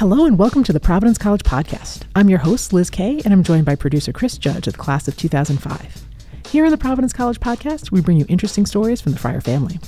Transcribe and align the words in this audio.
Hello 0.00 0.24
and 0.24 0.38
welcome 0.38 0.64
to 0.64 0.72
the 0.72 0.80
Providence 0.80 1.18
College 1.18 1.42
Podcast. 1.42 2.04
I'm 2.14 2.30
your 2.30 2.38
host, 2.38 2.72
Liz 2.72 2.88
Kay, 2.88 3.20
and 3.22 3.34
I'm 3.34 3.42
joined 3.42 3.66
by 3.66 3.74
producer 3.74 4.14
Chris 4.14 4.38
Judge 4.38 4.66
of 4.66 4.72
the 4.72 4.78
class 4.78 5.06
of 5.08 5.16
2005. 5.18 6.06
Here 6.46 6.64
in 6.64 6.70
the 6.70 6.78
Providence 6.78 7.12
College 7.12 7.38
Podcast, 7.38 7.90
we 7.90 8.00
bring 8.00 8.16
you 8.16 8.24
interesting 8.26 8.64
stories 8.64 9.02
from 9.02 9.12
the 9.12 9.18
Friar 9.18 9.42
family. 9.42 9.78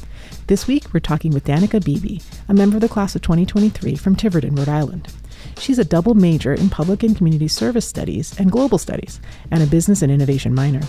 This 0.48 0.66
week, 0.66 0.92
we're 0.92 1.00
talking 1.00 1.30
with 1.30 1.46
Danica 1.46 1.82
Beebe, 1.82 2.20
a 2.50 2.52
member 2.52 2.76
of 2.76 2.82
the 2.82 2.90
class 2.90 3.16
of 3.16 3.22
2023 3.22 3.96
from 3.96 4.14
Tiverton, 4.14 4.54
Rhode 4.54 4.68
Island. 4.68 5.08
She's 5.56 5.78
a 5.78 5.82
double 5.82 6.12
major 6.12 6.52
in 6.52 6.68
public 6.68 7.02
and 7.02 7.16
community 7.16 7.48
service 7.48 7.88
studies 7.88 8.38
and 8.38 8.52
global 8.52 8.76
studies, 8.76 9.18
and 9.50 9.62
a 9.62 9.66
business 9.66 10.02
and 10.02 10.12
innovation 10.12 10.54
minor. 10.54 10.82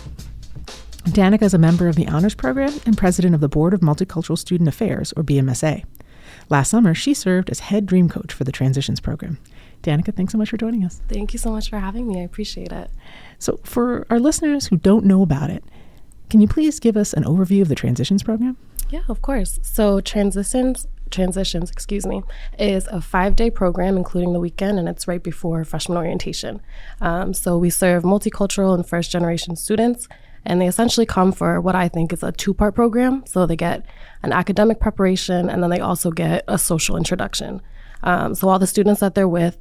Danica 1.06 1.44
is 1.44 1.54
a 1.54 1.58
member 1.58 1.88
of 1.88 1.96
the 1.96 2.10
Honors 2.10 2.36
Program 2.36 2.74
and 2.86 2.98
president 2.98 3.36
of 3.36 3.40
the 3.40 3.48
Board 3.48 3.74
of 3.74 3.80
Multicultural 3.80 4.38
Student 4.38 4.68
Affairs, 4.68 5.14
or 5.16 5.24
BMSA. 5.24 5.86
Last 6.50 6.70
summer, 6.70 6.94
she 6.94 7.14
served 7.14 7.50
as 7.50 7.60
head 7.60 7.86
dream 7.86 8.10
coach 8.10 8.34
for 8.34 8.44
the 8.44 8.52
Transitions 8.52 9.00
Program. 9.00 9.38
Danica, 9.82 10.16
thanks 10.16 10.32
so 10.32 10.38
much 10.38 10.50
for 10.50 10.58
joining 10.58 10.86
us. 10.86 11.02
Thank 11.08 11.34
you 11.34 11.40
so 11.40 11.52
much 11.52 11.70
for 11.70 11.80
having 11.80 12.08
me. 12.08 12.22
I 12.22 12.24
appreciate 12.24 12.72
it. 12.72 12.90
So, 13.38 13.60
for 13.64 14.06
our 14.10 14.20
listeners 14.20 14.68
who 14.68 14.78
don't 14.78 15.06
know 15.06 15.22
about 15.22 15.50
it, 15.50 15.64
can 16.30 16.40
you 16.40 16.48
please 16.48 16.80
give 16.80 16.96
us 16.96 17.14
an 17.14 17.24
overview 17.24 17.62
of 17.62 17.68
the 17.68 17.76
Transitions 17.76 18.24
Program? 18.24 18.58
Yeah, 18.90 19.04
of 19.10 19.22
course. 19.22 19.60
So, 19.62 20.00
Transitions 20.00 20.88
Transitions, 21.14 21.70
excuse 21.70 22.08
me, 22.08 22.24
is 22.58 22.88
a 22.88 23.00
five 23.00 23.36
day 23.36 23.52
program, 23.52 23.98
including 23.98 24.34
the 24.34 24.40
weekend, 24.40 24.80
and 24.80 24.90
it's 24.90 25.08
right 25.08 25.22
before 25.22 25.64
freshman 25.64 25.96
orientation. 25.96 26.60
Um, 27.02 27.36
so 27.36 27.56
we 27.56 27.70
serve 27.70 28.02
multicultural 28.02 28.74
and 28.74 28.84
first 28.88 29.12
generation 29.12 29.56
students, 29.56 30.08
and 30.46 30.62
they 30.62 30.68
essentially 30.68 31.06
come 31.06 31.32
for 31.32 31.62
what 31.62 31.76
I 31.76 31.88
think 31.88 32.14
is 32.14 32.24
a 32.24 32.32
two 32.32 32.54
part 32.54 32.76
program. 32.76 33.24
So 33.26 33.46
they 33.46 33.56
get 33.56 33.86
an 34.24 34.32
academic 34.32 34.80
preparation, 34.80 35.50
and 35.50 35.64
then 35.64 35.70
they 35.70 35.80
also 35.80 36.12
get 36.12 36.44
a 36.48 36.58
social 36.58 36.98
introduction. 36.98 37.62
Um, 38.04 38.36
so 38.36 38.50
all 38.50 38.60
the 38.60 38.68
students 38.68 39.00
that 39.00 39.16
they're 39.16 39.28
with, 39.28 39.58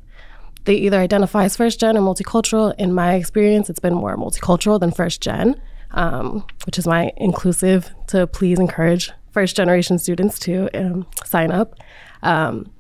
they 0.65 0.75
either 0.75 0.99
identify 0.99 1.45
as 1.45 1.57
first 1.57 1.81
gen 1.81 1.97
or 1.97 2.01
multicultural. 2.01 2.75
In 2.79 2.93
my 2.93 3.15
experience, 3.15 3.71
it's 3.71 3.81
been 3.81 3.95
more 3.95 4.17
multicultural 4.17 4.79
than 4.79 4.91
first 4.91 5.21
gen, 5.21 5.61
um, 5.93 6.45
which 6.67 6.79
is 6.79 6.87
my 6.87 7.13
inclusive 7.17 7.93
to 8.09 8.27
please 8.27 8.59
encourage 8.59 9.11
first 9.31 9.57
generation 9.57 9.99
students 9.99 10.39
to 10.41 10.69
um, 10.75 11.07
sign 11.25 11.51
up. 11.51 11.75
Um, 12.23 12.71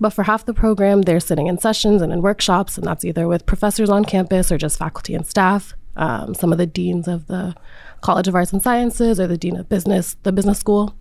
but 0.00 0.10
for 0.10 0.24
half 0.24 0.46
the 0.46 0.54
program, 0.54 1.02
they're 1.02 1.20
sitting 1.20 1.46
in 1.46 1.58
sessions 1.58 2.02
and 2.02 2.12
in 2.12 2.22
workshops, 2.22 2.76
and 2.76 2.86
that's 2.86 3.04
either 3.04 3.28
with 3.28 3.46
professors 3.46 3.88
on 3.88 4.04
campus 4.04 4.50
or 4.50 4.58
just 4.58 4.78
faculty 4.78 5.14
and 5.14 5.26
staff. 5.26 5.74
Um, 5.96 6.34
some 6.34 6.52
of 6.52 6.58
the 6.58 6.66
deans 6.66 7.06
of 7.06 7.26
the 7.26 7.54
College 8.00 8.28
of 8.28 8.34
Arts 8.34 8.52
and 8.52 8.62
Sciences 8.62 9.20
or 9.20 9.26
the 9.26 9.36
dean 9.36 9.56
of 9.56 9.68
business, 9.68 10.16
the 10.22 10.32
business 10.32 10.58
school. 10.58 10.94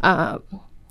Um, 0.00 0.42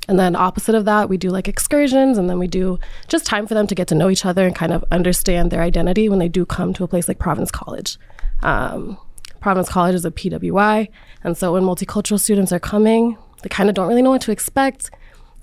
and 0.07 0.17
then 0.17 0.35
opposite 0.35 0.75
of 0.75 0.85
that, 0.85 1.09
we 1.09 1.17
do 1.17 1.29
like 1.29 1.47
excursions, 1.47 2.17
and 2.17 2.29
then 2.29 2.39
we 2.39 2.47
do 2.47 2.79
just 3.07 3.25
time 3.25 3.45
for 3.45 3.53
them 3.53 3.67
to 3.67 3.75
get 3.75 3.87
to 3.89 3.95
know 3.95 4.09
each 4.09 4.25
other 4.25 4.45
and 4.45 4.55
kind 4.55 4.71
of 4.71 4.85
understand 4.89 5.51
their 5.51 5.61
identity 5.61 6.07
when 6.07 6.19
they 6.19 6.29
do 6.29 6.45
come 6.45 6.73
to 6.73 6.83
a 6.83 6.87
place 6.87 7.07
like 7.07 7.19
Providence 7.19 7.51
College. 7.51 7.97
Um, 8.41 8.97
Providence 9.41 9.69
College 9.69 9.95
is 9.95 10.05
a 10.05 10.11
PWI, 10.11 10.87
and 11.23 11.37
so 11.37 11.53
when 11.53 11.63
multicultural 11.63 12.19
students 12.19 12.53
are 12.53 12.59
coming, 12.59 13.17
they 13.43 13.49
kind 13.49 13.67
of 13.67 13.75
don't 13.75 13.87
really 13.87 14.01
know 14.01 14.11
what 14.11 14.21
to 14.21 14.31
expect. 14.31 14.91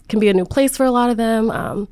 Can 0.08 0.18
be 0.18 0.28
a 0.28 0.34
new 0.34 0.46
place 0.46 0.76
for 0.76 0.84
a 0.84 0.90
lot 0.90 1.10
of 1.10 1.16
them. 1.16 1.50
Um, 1.50 1.88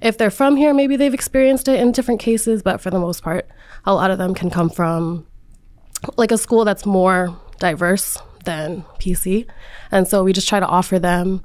if 0.00 0.18
they're 0.18 0.30
from 0.30 0.56
here, 0.56 0.74
maybe 0.74 0.96
they've 0.96 1.14
experienced 1.14 1.68
it 1.68 1.80
in 1.80 1.92
different 1.92 2.20
cases, 2.20 2.62
but 2.62 2.80
for 2.80 2.90
the 2.90 2.98
most 2.98 3.22
part, 3.22 3.48
a 3.84 3.94
lot 3.94 4.10
of 4.10 4.18
them 4.18 4.34
can 4.34 4.50
come 4.50 4.68
from 4.68 5.26
like 6.16 6.32
a 6.32 6.38
school 6.38 6.64
that's 6.64 6.86
more 6.86 7.36
diverse 7.58 8.18
than 8.44 8.84
PC. 8.98 9.46
And 9.90 10.06
so 10.06 10.24
we 10.24 10.32
just 10.32 10.48
try 10.48 10.60
to 10.60 10.66
offer 10.66 10.98
them 10.98 11.44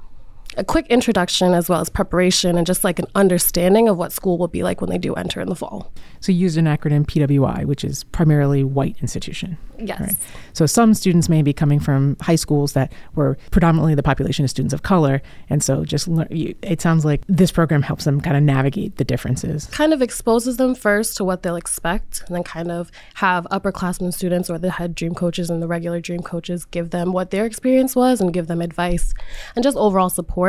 a 0.56 0.64
quick 0.64 0.86
introduction 0.88 1.54
as 1.54 1.68
well 1.68 1.80
as 1.80 1.88
preparation 1.88 2.56
and 2.56 2.66
just 2.66 2.84
like 2.84 2.98
an 2.98 3.06
understanding 3.14 3.88
of 3.88 3.96
what 3.96 4.12
school 4.12 4.38
will 4.38 4.48
be 4.48 4.62
like 4.62 4.80
when 4.80 4.90
they 4.90 4.98
do 4.98 5.14
enter 5.14 5.40
in 5.40 5.48
the 5.48 5.54
fall. 5.54 5.92
So 6.20 6.32
you 6.32 6.38
used 6.38 6.56
an 6.56 6.66
acronym 6.66 7.06
PWI, 7.06 7.64
which 7.64 7.84
is 7.84 8.04
primarily 8.04 8.62
white 8.62 8.96
institution. 9.00 9.56
Yes. 9.78 10.00
Right? 10.00 10.16
So 10.52 10.66
some 10.66 10.94
students 10.94 11.28
may 11.28 11.42
be 11.42 11.52
coming 11.52 11.80
from 11.80 12.16
high 12.20 12.36
schools 12.36 12.74
that 12.74 12.92
were 13.14 13.36
predominantly 13.50 13.94
the 13.94 14.02
population 14.02 14.44
of 14.44 14.50
students 14.50 14.72
of 14.72 14.82
color, 14.82 15.22
and 15.50 15.62
so 15.62 15.84
just 15.84 16.06
learn, 16.06 16.28
it 16.30 16.80
sounds 16.80 17.04
like 17.04 17.22
this 17.26 17.50
program 17.50 17.82
helps 17.82 18.04
them 18.04 18.20
kind 18.20 18.36
of 18.36 18.42
navigate 18.42 18.96
the 18.96 19.04
differences. 19.04 19.66
Kind 19.66 19.92
of 19.92 20.00
exposes 20.00 20.56
them 20.56 20.74
first 20.74 21.16
to 21.16 21.24
what 21.24 21.42
they'll 21.42 21.56
expect, 21.56 22.22
and 22.26 22.36
then 22.36 22.44
kind 22.44 22.70
of 22.70 22.92
have 23.14 23.44
upperclassmen 23.50 24.14
students 24.14 24.48
or 24.48 24.58
the 24.58 24.70
head 24.70 24.94
dream 24.94 25.14
coaches 25.14 25.50
and 25.50 25.60
the 25.60 25.66
regular 25.66 26.00
dream 26.00 26.22
coaches 26.22 26.64
give 26.66 26.90
them 26.90 27.12
what 27.12 27.30
their 27.30 27.44
experience 27.44 27.96
was 27.96 28.20
and 28.20 28.32
give 28.32 28.46
them 28.46 28.60
advice 28.60 29.14
and 29.56 29.64
just 29.64 29.76
overall 29.76 30.10
support 30.10 30.41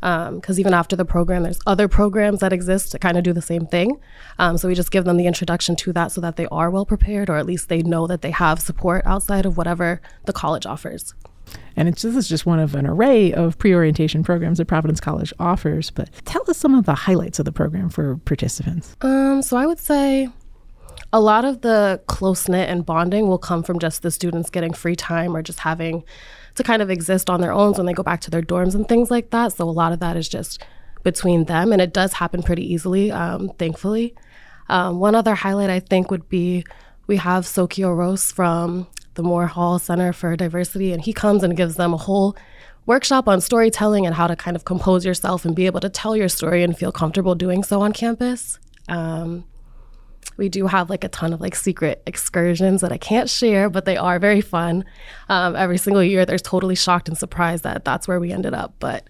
because 0.00 0.56
um, 0.56 0.60
even 0.60 0.72
after 0.72 0.96
the 0.96 1.04
program, 1.04 1.42
there's 1.42 1.60
other 1.66 1.88
programs 1.88 2.40
that 2.40 2.52
exist 2.52 2.90
to 2.92 2.98
kind 2.98 3.18
of 3.18 3.24
do 3.24 3.32
the 3.32 3.42
same 3.42 3.66
thing. 3.66 4.00
Um, 4.38 4.56
so 4.56 4.66
we 4.66 4.74
just 4.74 4.90
give 4.90 5.04
them 5.04 5.18
the 5.18 5.26
introduction 5.26 5.76
to 5.76 5.92
that 5.92 6.12
so 6.12 6.20
that 6.22 6.36
they 6.36 6.46
are 6.46 6.70
well 6.70 6.86
prepared, 6.86 7.28
or 7.28 7.36
at 7.36 7.46
least 7.46 7.68
they 7.68 7.82
know 7.82 8.06
that 8.06 8.22
they 8.22 8.30
have 8.30 8.60
support 8.60 9.02
outside 9.04 9.44
of 9.44 9.56
whatever 9.56 10.00
the 10.24 10.32
college 10.32 10.64
offers. 10.64 11.14
And 11.76 11.88
it's, 11.88 12.02
this 12.02 12.16
is 12.16 12.28
just 12.28 12.46
one 12.46 12.58
of 12.58 12.74
an 12.74 12.86
array 12.86 13.32
of 13.32 13.58
pre 13.58 13.74
orientation 13.74 14.22
programs 14.22 14.58
that 14.58 14.66
Providence 14.66 15.00
College 15.00 15.32
offers. 15.38 15.90
But 15.90 16.10
tell 16.24 16.44
us 16.48 16.58
some 16.58 16.74
of 16.74 16.86
the 16.86 16.94
highlights 16.94 17.38
of 17.38 17.44
the 17.44 17.52
program 17.52 17.90
for 17.90 18.16
participants. 18.18 18.96
Um, 19.00 19.42
so 19.42 19.56
I 19.56 19.66
would 19.66 19.78
say 19.78 20.28
a 21.12 21.20
lot 21.20 21.44
of 21.44 21.62
the 21.62 22.00
close 22.06 22.48
knit 22.48 22.68
and 22.68 22.86
bonding 22.86 23.26
will 23.26 23.38
come 23.38 23.62
from 23.62 23.78
just 23.78 24.02
the 24.02 24.10
students 24.10 24.50
getting 24.50 24.72
free 24.72 24.96
time 24.96 25.36
or 25.36 25.42
just 25.42 25.60
having 25.60 26.04
to 26.54 26.62
kind 26.62 26.82
of 26.82 26.90
exist 26.90 27.28
on 27.28 27.40
their 27.40 27.52
own 27.52 27.72
when 27.72 27.86
they 27.86 27.92
go 27.92 28.02
back 28.02 28.20
to 28.20 28.30
their 28.30 28.42
dorms 28.42 28.74
and 28.74 28.88
things 28.88 29.10
like 29.10 29.30
that. 29.30 29.52
So 29.52 29.68
a 29.68 29.70
lot 29.70 29.92
of 29.92 30.00
that 30.00 30.16
is 30.16 30.28
just 30.28 30.62
between 31.02 31.44
them, 31.44 31.72
and 31.72 31.80
it 31.80 31.92
does 31.92 32.12
happen 32.12 32.42
pretty 32.42 32.72
easily, 32.72 33.10
um, 33.10 33.50
thankfully. 33.58 34.14
Um, 34.68 35.00
one 35.00 35.14
other 35.14 35.34
highlight 35.34 35.70
I 35.70 35.80
think 35.80 36.10
would 36.10 36.28
be 36.28 36.64
we 37.06 37.16
have 37.16 37.44
Sokio 37.44 37.96
Rose 37.96 38.30
from 38.30 38.86
the 39.14 39.22
Moore 39.22 39.46
Hall 39.46 39.78
Center 39.78 40.12
for 40.12 40.36
Diversity, 40.36 40.92
and 40.92 41.02
he 41.02 41.12
comes 41.12 41.42
and 41.42 41.56
gives 41.56 41.76
them 41.76 41.92
a 41.92 41.96
whole 41.96 42.36
workshop 42.86 43.28
on 43.28 43.40
storytelling 43.40 44.06
and 44.06 44.14
how 44.14 44.26
to 44.26 44.36
kind 44.36 44.56
of 44.56 44.64
compose 44.64 45.04
yourself 45.04 45.44
and 45.44 45.56
be 45.56 45.66
able 45.66 45.80
to 45.80 45.88
tell 45.88 46.16
your 46.16 46.28
story 46.28 46.62
and 46.62 46.76
feel 46.76 46.92
comfortable 46.92 47.34
doing 47.34 47.64
so 47.64 47.80
on 47.80 47.92
campus. 47.92 48.58
Um, 48.88 49.44
we 50.36 50.48
do 50.48 50.66
have 50.66 50.88
like 50.88 51.04
a 51.04 51.08
ton 51.08 51.32
of 51.32 51.40
like 51.40 51.54
secret 51.54 52.02
excursions 52.06 52.80
that 52.80 52.92
I 52.92 52.98
can't 52.98 53.28
share, 53.28 53.68
but 53.68 53.84
they 53.84 53.96
are 53.96 54.18
very 54.18 54.40
fun. 54.40 54.84
Um, 55.28 55.54
every 55.54 55.78
single 55.78 56.02
year, 56.02 56.24
they're 56.24 56.38
totally 56.38 56.74
shocked 56.74 57.08
and 57.08 57.18
surprised 57.18 57.62
that 57.64 57.84
that's 57.84 58.08
where 58.08 58.18
we 58.18 58.32
ended 58.32 58.54
up, 58.54 58.74
but 58.78 59.04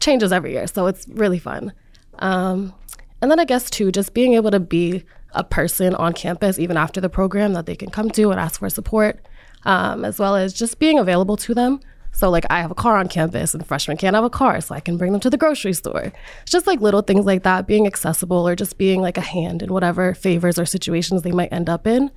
changes 0.00 0.32
every 0.32 0.52
year, 0.52 0.66
so 0.66 0.86
it's 0.86 1.06
really 1.08 1.38
fun. 1.38 1.72
Um, 2.18 2.74
and 3.20 3.30
then 3.30 3.38
I 3.38 3.44
guess 3.44 3.70
too, 3.70 3.92
just 3.92 4.14
being 4.14 4.34
able 4.34 4.50
to 4.50 4.60
be 4.60 5.04
a 5.34 5.44
person 5.44 5.94
on 5.94 6.12
campus 6.12 6.58
even 6.58 6.76
after 6.76 7.00
the 7.00 7.08
program 7.08 7.52
that 7.52 7.66
they 7.66 7.76
can 7.76 7.90
come 7.90 8.10
to 8.10 8.30
and 8.30 8.40
ask 8.40 8.58
for 8.58 8.68
support, 8.68 9.24
um, 9.64 10.04
as 10.04 10.18
well 10.18 10.36
as 10.36 10.52
just 10.52 10.78
being 10.78 10.98
available 10.98 11.36
to 11.38 11.54
them. 11.54 11.80
So 12.12 12.30
like 12.30 12.44
I 12.50 12.60
have 12.60 12.70
a 12.70 12.74
car 12.74 12.98
on 12.98 13.08
campus 13.08 13.54
and 13.54 13.66
freshmen 13.66 13.96
can't 13.96 14.14
have 14.14 14.24
a 14.24 14.30
car, 14.30 14.60
so 14.60 14.74
I 14.74 14.80
can 14.80 14.96
bring 14.96 15.12
them 15.12 15.20
to 15.22 15.30
the 15.30 15.38
grocery 15.38 15.72
store. 15.72 16.12
It's 16.42 16.52
just 16.52 16.66
like 16.66 16.80
little 16.80 17.02
things 17.02 17.24
like 17.24 17.42
that, 17.42 17.66
being 17.66 17.86
accessible 17.86 18.46
or 18.46 18.54
just 18.54 18.78
being 18.78 19.00
like 19.00 19.18
a 19.18 19.22
hand 19.22 19.62
in 19.62 19.72
whatever 19.72 20.14
favors 20.14 20.58
or 20.58 20.66
situations 20.66 21.22
they 21.22 21.32
might 21.32 21.52
end 21.52 21.68
up 21.68 21.86
in. 21.86 22.10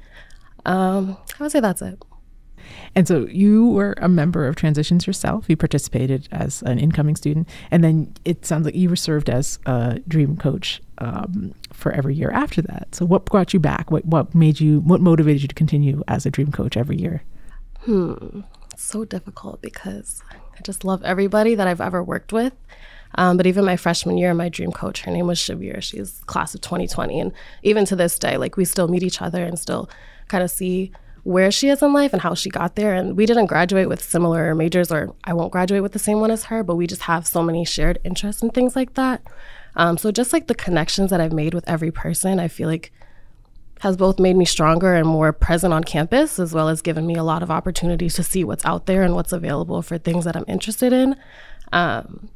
Um, 0.66 1.17
I 1.39 1.44
would 1.44 1.51
say 1.51 1.59
that's 1.59 1.81
it. 1.81 2.03
And 2.95 3.07
so 3.07 3.28
you 3.28 3.67
were 3.67 3.94
a 3.97 4.09
member 4.09 4.47
of 4.47 4.56
Transitions 4.56 5.06
yourself. 5.06 5.45
You 5.47 5.56
participated 5.56 6.27
as 6.31 6.62
an 6.63 6.79
incoming 6.79 7.16
student, 7.16 7.47
and 7.69 7.83
then 7.83 8.13
it 8.25 8.45
sounds 8.45 8.66
like 8.66 8.75
you 8.75 8.89
were 8.89 8.95
served 8.95 9.29
as 9.29 9.59
a 9.66 10.00
dream 10.07 10.35
coach 10.38 10.81
um, 10.97 11.53
for 11.73 11.91
every 11.91 12.16
year 12.16 12.31
after 12.31 12.62
that. 12.63 12.95
So 12.95 13.06
what 13.06 13.25
brought 13.25 13.53
you 13.53 13.59
back? 13.59 13.91
What 13.91 14.06
what 14.06 14.33
made 14.33 14.59
you? 14.59 14.79
What 14.79 15.01
motivated 15.01 15.41
you 15.41 15.47
to 15.47 15.56
continue 15.56 16.03
as 16.07 16.25
a 16.25 16.31
dream 16.31 16.51
coach 16.51 16.75
every 16.75 16.97
year? 16.97 17.23
Hmm 17.81 18.41
so 18.78 19.06
difficult 19.06 19.62
because 19.62 20.22
I 20.31 20.62
just 20.63 20.84
love 20.84 21.03
everybody 21.03 21.56
that 21.56 21.68
I've 21.68 21.81
ever 21.81 22.03
worked 22.03 22.34
with. 22.34 22.53
Um, 23.18 23.38
but 23.38 23.47
even 23.47 23.66
my 23.66 23.78
freshman 23.78 24.18
year, 24.18 24.34
my 24.34 24.50
dream 24.50 24.72
coach, 24.72 25.02
her 25.03 25.12
name 25.12 25.28
was 25.28 25.40
Shavir. 25.40 25.81
She's 25.81 26.22
class 26.25 26.54
of 26.54 26.62
2020. 26.62 27.19
And 27.19 27.31
even 27.63 27.86
to 27.86 27.95
this 27.95 28.19
day, 28.19 28.38
like 28.38 28.57
we 28.57 28.66
still 28.66 28.88
meet 28.88 29.04
each 29.04 29.22
other 29.22 29.44
and 29.44 29.57
still 29.57 29.89
kind 30.27 30.44
of 30.44 30.51
see 30.51 30.92
where 31.24 31.50
she 31.50 31.69
is 31.69 31.81
in 31.81 31.92
life 31.92 32.13
and 32.13 32.22
how 32.22 32.36
she 32.36 32.50
got 32.50 32.75
there. 32.75 32.94
And 32.94 33.18
we 33.18 33.25
didn't 33.25 33.48
graduate 33.48 33.89
with 33.89 34.04
similar 34.04 34.54
majors, 34.54 34.92
or 34.92 35.16
I 35.24 35.33
won't 35.33 35.51
graduate 35.51 35.81
with 35.81 35.94
the 35.94 36.00
same 36.00 36.19
one 36.19 36.30
as 36.30 36.45
her, 36.45 36.62
but 36.62 36.75
we 36.75 36.88
just 36.88 37.04
have 37.04 37.25
so 37.25 37.42
many 37.42 37.66
shared 37.66 38.00
interests 38.04 38.42
and 38.42 38.54
things 38.54 38.75
like 38.75 38.94
that. 38.94 39.24
Um, 39.75 39.98
so 39.98 40.12
just 40.12 40.33
like 40.33 40.48
the 40.48 40.56
connections 40.56 41.10
that 41.10 41.19
I've 41.19 41.33
made 41.33 41.54
with 41.54 41.68
every 41.68 41.92
person, 41.92 42.39
I 42.39 42.48
feel 42.48 42.68
like 42.68 42.92
has 43.86 43.96
both 43.96 44.20
made 44.20 44.36
me 44.36 44.46
stronger 44.46 44.96
and 44.96 45.08
more 45.08 45.32
present 45.32 45.72
on 45.72 45.84
campus, 45.84 46.40
as 46.40 46.56
well 46.56 46.70
as 46.70 46.82
given 46.82 47.06
me 47.06 47.14
a 47.14 47.22
lot 47.22 47.44
of 47.44 47.52
opportunities 47.52 48.16
to 48.16 48.24
see 48.24 48.44
what's 48.44 48.66
out 48.66 48.88
there 48.88 49.04
and 49.04 49.14
what's 49.14 49.32
available 49.32 49.84
for 49.84 50.00
things 50.00 50.26
that 50.26 50.36
I'm 50.36 50.44
interested 50.48 50.92
in. 50.92 51.16
Um, 51.72 52.32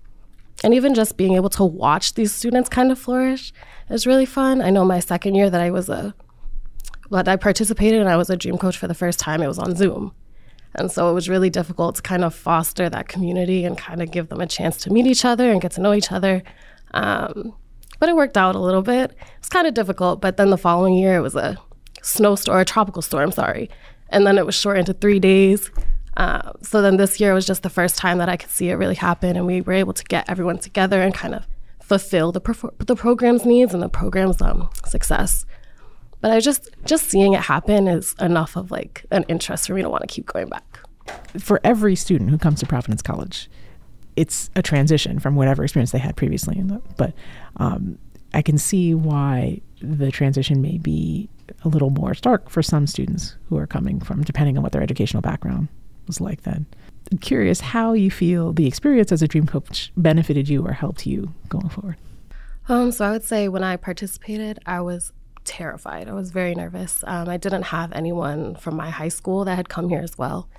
and 0.63 0.75
even 0.75 0.94
just 0.94 1.18
being 1.18 1.34
able 1.34 1.50
to 1.50 1.63
watch 1.63 2.13
these 2.13 2.31
students 2.31 2.69
kind 2.69 2.92
of 2.92 3.00
flourish 3.00 3.51
is 3.90 4.06
really 4.06 4.28
fun. 4.28 4.62
I 4.62 4.69
know 4.69 4.86
my 4.86 5.00
second 5.00 5.34
year 5.34 5.50
that 5.50 5.60
I 5.60 5.72
was 5.72 5.90
a, 5.90 6.13
but 7.10 7.28
I 7.28 7.36
participated 7.36 8.00
and 8.00 8.10
I 8.10 8.16
was 8.16 8.30
a 8.30 8.38
dream 8.38 8.60
coach 8.60 8.78
for 8.78 8.88
the 8.88 8.94
first 8.94 9.18
time, 9.18 9.42
it 9.42 9.48
was 9.48 9.57
on 9.57 9.75
Zoom. 9.75 10.13
And 10.75 10.92
so 10.92 11.10
it 11.10 11.13
was 11.13 11.28
really 11.30 11.50
difficult 11.50 11.96
to 11.96 12.04
kind 12.04 12.24
of 12.24 12.36
foster 12.36 12.92
that 12.92 13.07
community 13.07 13.66
and 13.66 13.75
kind 13.75 14.04
of 14.04 14.12
give 14.12 14.30
them 14.30 14.40
a 14.40 14.46
chance 14.46 14.78
to 14.84 14.94
meet 14.94 15.07
each 15.07 15.25
other 15.25 15.50
and 15.50 15.60
get 15.60 15.72
to 15.72 15.81
know 15.81 15.96
each 15.96 16.12
other. 16.12 16.44
Um, 16.94 17.56
but 18.00 18.10
it 18.10 18.16
worked 18.16 18.38
out 18.38 18.56
a 18.56 18.60
little 18.60 18.81
bit. 18.81 19.12
It 19.12 19.18
was 19.40 19.50
kind 19.50 19.68
of 19.68 19.74
difficult, 19.74 20.22
but 20.22 20.38
then 20.38 20.50
the 20.50 20.57
following 20.57 20.96
year 20.96 21.16
it 21.18 21.22
was 21.22 21.36
a 21.36 21.57
snowstorm, 22.01 22.60
a 22.60 22.66
tropical 22.66 23.01
storm, 23.01 23.31
sorry. 23.31 23.69
And 24.10 24.25
then 24.25 24.38
it 24.38 24.46
was 24.46 24.56
shortened 24.56 24.88
to 24.88 24.94
three 24.94 25.19
days. 25.19 25.69
Uh, 26.18 26.54
so 26.62 26.81
then 26.81 26.98
this 26.98 27.19
year 27.19 27.34
was 27.34 27.46
just 27.46 27.63
the 27.63 27.69
first 27.69 27.98
time 27.98 28.18
that 28.18 28.30
I 28.30 28.38
could 28.38 28.50
see 28.50 28.69
it 28.69 28.75
really 28.75 28.96
happen, 28.96 29.38
and 29.38 29.46
we 29.46 29.62
were 29.62 29.74
able 29.74 29.94
to 29.94 30.04
get 30.06 30.30
everyone 30.30 30.57
together 30.57 31.01
and 31.01 31.13
kind 31.13 31.34
of 31.34 31.48
fulfill 31.81 32.31
the 32.31 32.42
the 32.80 32.96
program's 32.96 33.46
needs 33.46 33.74
and 33.74 33.81
the 33.81 33.90
program's 33.90 34.42
um, 34.42 34.69
success. 34.86 35.46
But 36.22 36.31
I 36.31 36.40
just 36.40 36.69
just 36.86 37.10
seeing 37.10 37.34
it 37.34 37.42
happen 37.42 37.88
is 37.88 38.16
enough 38.19 38.57
of 38.57 38.72
like 38.72 39.06
an 39.12 39.24
interest 39.30 39.68
for 39.68 39.74
me 39.74 39.81
to 39.81 39.90
want 39.90 40.01
to 40.01 40.07
keep 40.07 40.25
going 40.25 40.50
back. 40.50 40.80
For 41.38 41.62
every 41.63 41.96
student 41.96 42.30
who 42.30 42.38
comes 42.38 42.60
to 42.60 42.66
Providence 42.66 43.01
College, 43.01 43.50
it's 44.19 44.50
a 44.57 44.62
transition 44.62 45.18
from 45.18 45.36
whatever 45.36 45.63
experience 45.63 45.92
they 45.92 45.98
had 45.98 46.18
previously. 46.18 46.62
But 46.98 47.13
um, 47.56 47.98
I 48.33 48.42
can 48.42 48.57
see 48.57 48.94
why 48.94 49.62
the 49.81 50.12
transition 50.12 50.62
may 50.62 50.77
be 50.77 51.30
a 51.63 51.69
little 51.69 51.89
more 51.89 52.13
stark 52.13 52.50
for 52.50 52.62
some 52.62 52.86
students 52.86 53.38
who 53.48 53.57
are 53.57 53.66
coming 53.66 54.01
from, 54.01 54.24
depending 54.24 54.57
on 54.57 54.63
what 54.63 54.74
their 54.74 54.83
educational 54.83 55.21
background 55.21 55.69
was 56.06 56.19
like 56.19 56.44
then. 56.44 56.66
I'm 57.10 57.18
curious 57.18 57.62
how 57.62 57.94
you 57.94 58.12
feel 58.12 58.51
the 58.51 58.68
experience 58.68 59.13
as 59.13 59.21
a 59.21 59.27
dream 59.27 59.48
coach 59.48 59.92
benefited 59.95 60.50
you 60.50 60.68
or 60.68 60.74
helped 60.74 61.07
you 61.07 61.33
going 61.48 61.69
forward. 61.69 61.95
Um, 62.68 62.92
so 62.92 63.06
I 63.06 63.12
would 63.12 63.24
say 63.24 63.48
when 63.48 63.63
I 63.63 63.77
participated, 63.77 64.60
I 64.65 64.81
was 64.81 65.13
terrified. 65.45 66.10
I 66.10 66.13
was 66.13 66.31
very 66.31 66.54
nervous. 66.54 67.06
Um, 67.07 67.30
I 67.30 67.38
didn't 67.38 67.63
have 67.63 67.94
anyone 67.94 68.56
from 68.56 68.75
my 68.75 68.89
high 68.89 69.07
school 69.07 69.45
that 69.45 69.56
had 69.56 69.69
come 69.69 69.88
here 69.88 70.01
as 70.01 70.18
well. 70.18 70.50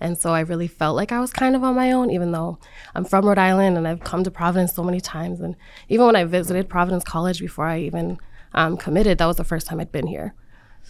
And 0.00 0.16
so 0.16 0.32
I 0.32 0.40
really 0.40 0.66
felt 0.66 0.96
like 0.96 1.12
I 1.12 1.20
was 1.20 1.32
kind 1.32 1.54
of 1.54 1.62
on 1.62 1.74
my 1.74 1.92
own, 1.92 2.10
even 2.10 2.32
though 2.32 2.58
I'm 2.94 3.04
from 3.04 3.26
Rhode 3.26 3.38
Island 3.38 3.76
and 3.76 3.86
I've 3.86 4.00
come 4.00 4.24
to 4.24 4.30
Providence 4.30 4.74
so 4.74 4.82
many 4.82 5.00
times. 5.00 5.40
And 5.40 5.56
even 5.88 6.06
when 6.06 6.16
I 6.16 6.24
visited 6.24 6.68
Providence 6.68 7.04
College 7.04 7.40
before 7.40 7.66
I 7.66 7.80
even 7.80 8.18
um, 8.54 8.76
committed, 8.76 9.18
that 9.18 9.26
was 9.26 9.36
the 9.36 9.44
first 9.44 9.66
time 9.66 9.80
I'd 9.80 9.92
been 9.92 10.06
here. 10.06 10.34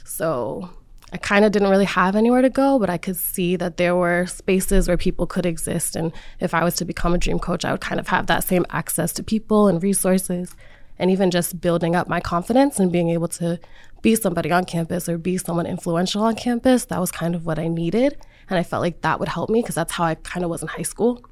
So 0.05 0.71
I 1.13 1.17
kind 1.17 1.45
of 1.45 1.51
didn't 1.51 1.71
really 1.71 1.87
have 1.87 2.15
anywhere 2.15 2.43
to 2.43 2.51
go, 2.51 2.79
but 2.79 2.89
I 2.89 2.99
could 2.99 3.17
see 3.17 3.57
that 3.57 3.77
there 3.77 3.97
were 3.97 4.27
spaces 4.27 4.87
where 4.87 4.97
people 4.97 5.27
could 5.27 5.45
exist. 5.45 5.97
And 5.97 6.13
if 6.39 6.55
I 6.55 6.63
was 6.63 6.77
to 6.77 6.85
become 6.85 7.15
a 7.15 7.19
dream 7.19 7.41
coach, 7.41 7.65
I 7.65 7.73
would 7.73 7.81
kind 7.81 7.99
of 7.99 8.09
have 8.09 8.27
that 8.27 8.45
same 8.45 8.65
access 8.71 9.13
to 9.15 9.25
people 9.25 9.67
and 9.67 9.83
resources 9.83 10.55
and 11.01 11.11
even 11.11 11.31
just 11.31 11.61
building 11.61 11.97
up 11.97 12.09
my 12.09 12.21
confidence 12.21 12.79
and 12.79 12.93
being 12.93 13.09
able 13.09 13.27
to 13.27 13.59
be 14.03 14.15
somebody 14.15 14.53
on 14.53 14.65
campus 14.65 15.09
or 15.09 15.17
be 15.19 15.39
someone 15.39 15.67
influential 15.67 16.23
on 16.23 16.37
campus. 16.37 16.85
That 16.85 17.01
was 17.01 17.11
kind 17.11 17.35
of 17.35 17.47
what 17.47 17.59
I 17.59 17.69
needed. 17.69 18.19
And 18.49 18.59
I 18.59 18.63
felt 18.63 18.83
like 18.83 19.01
that 19.01 19.19
would 19.19 19.29
help 19.29 19.49
me 19.49 19.63
because 19.63 19.75
that's 19.75 19.93
how 19.93 20.05
I 20.05 20.15
kind 20.17 20.45
of 20.45 20.51
was 20.51 20.63
in 20.63 20.69
high 20.69 20.83
school. 20.83 21.25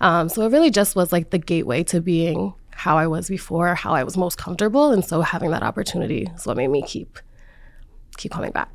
Um, 0.00 0.28
so 0.28 0.42
it 0.42 0.52
really 0.52 0.70
just 0.70 0.94
was 0.94 1.12
like 1.12 1.30
the 1.30 1.38
gateway 1.38 1.82
to 1.84 2.02
being 2.02 2.52
how 2.70 2.98
I 2.98 3.06
was 3.06 3.28
before, 3.28 3.74
how 3.74 3.92
I 3.92 4.04
was 4.04 4.18
most 4.18 4.36
comfortable. 4.36 4.92
And 4.92 5.02
so 5.02 5.22
having 5.22 5.50
that 5.50 5.62
opportunity 5.62 6.28
is 6.36 6.46
what 6.46 6.58
made 6.58 6.68
me 6.68 6.82
keep 6.82 7.18
keep 8.18 8.32
coming 8.32 8.50
back. 8.50 8.70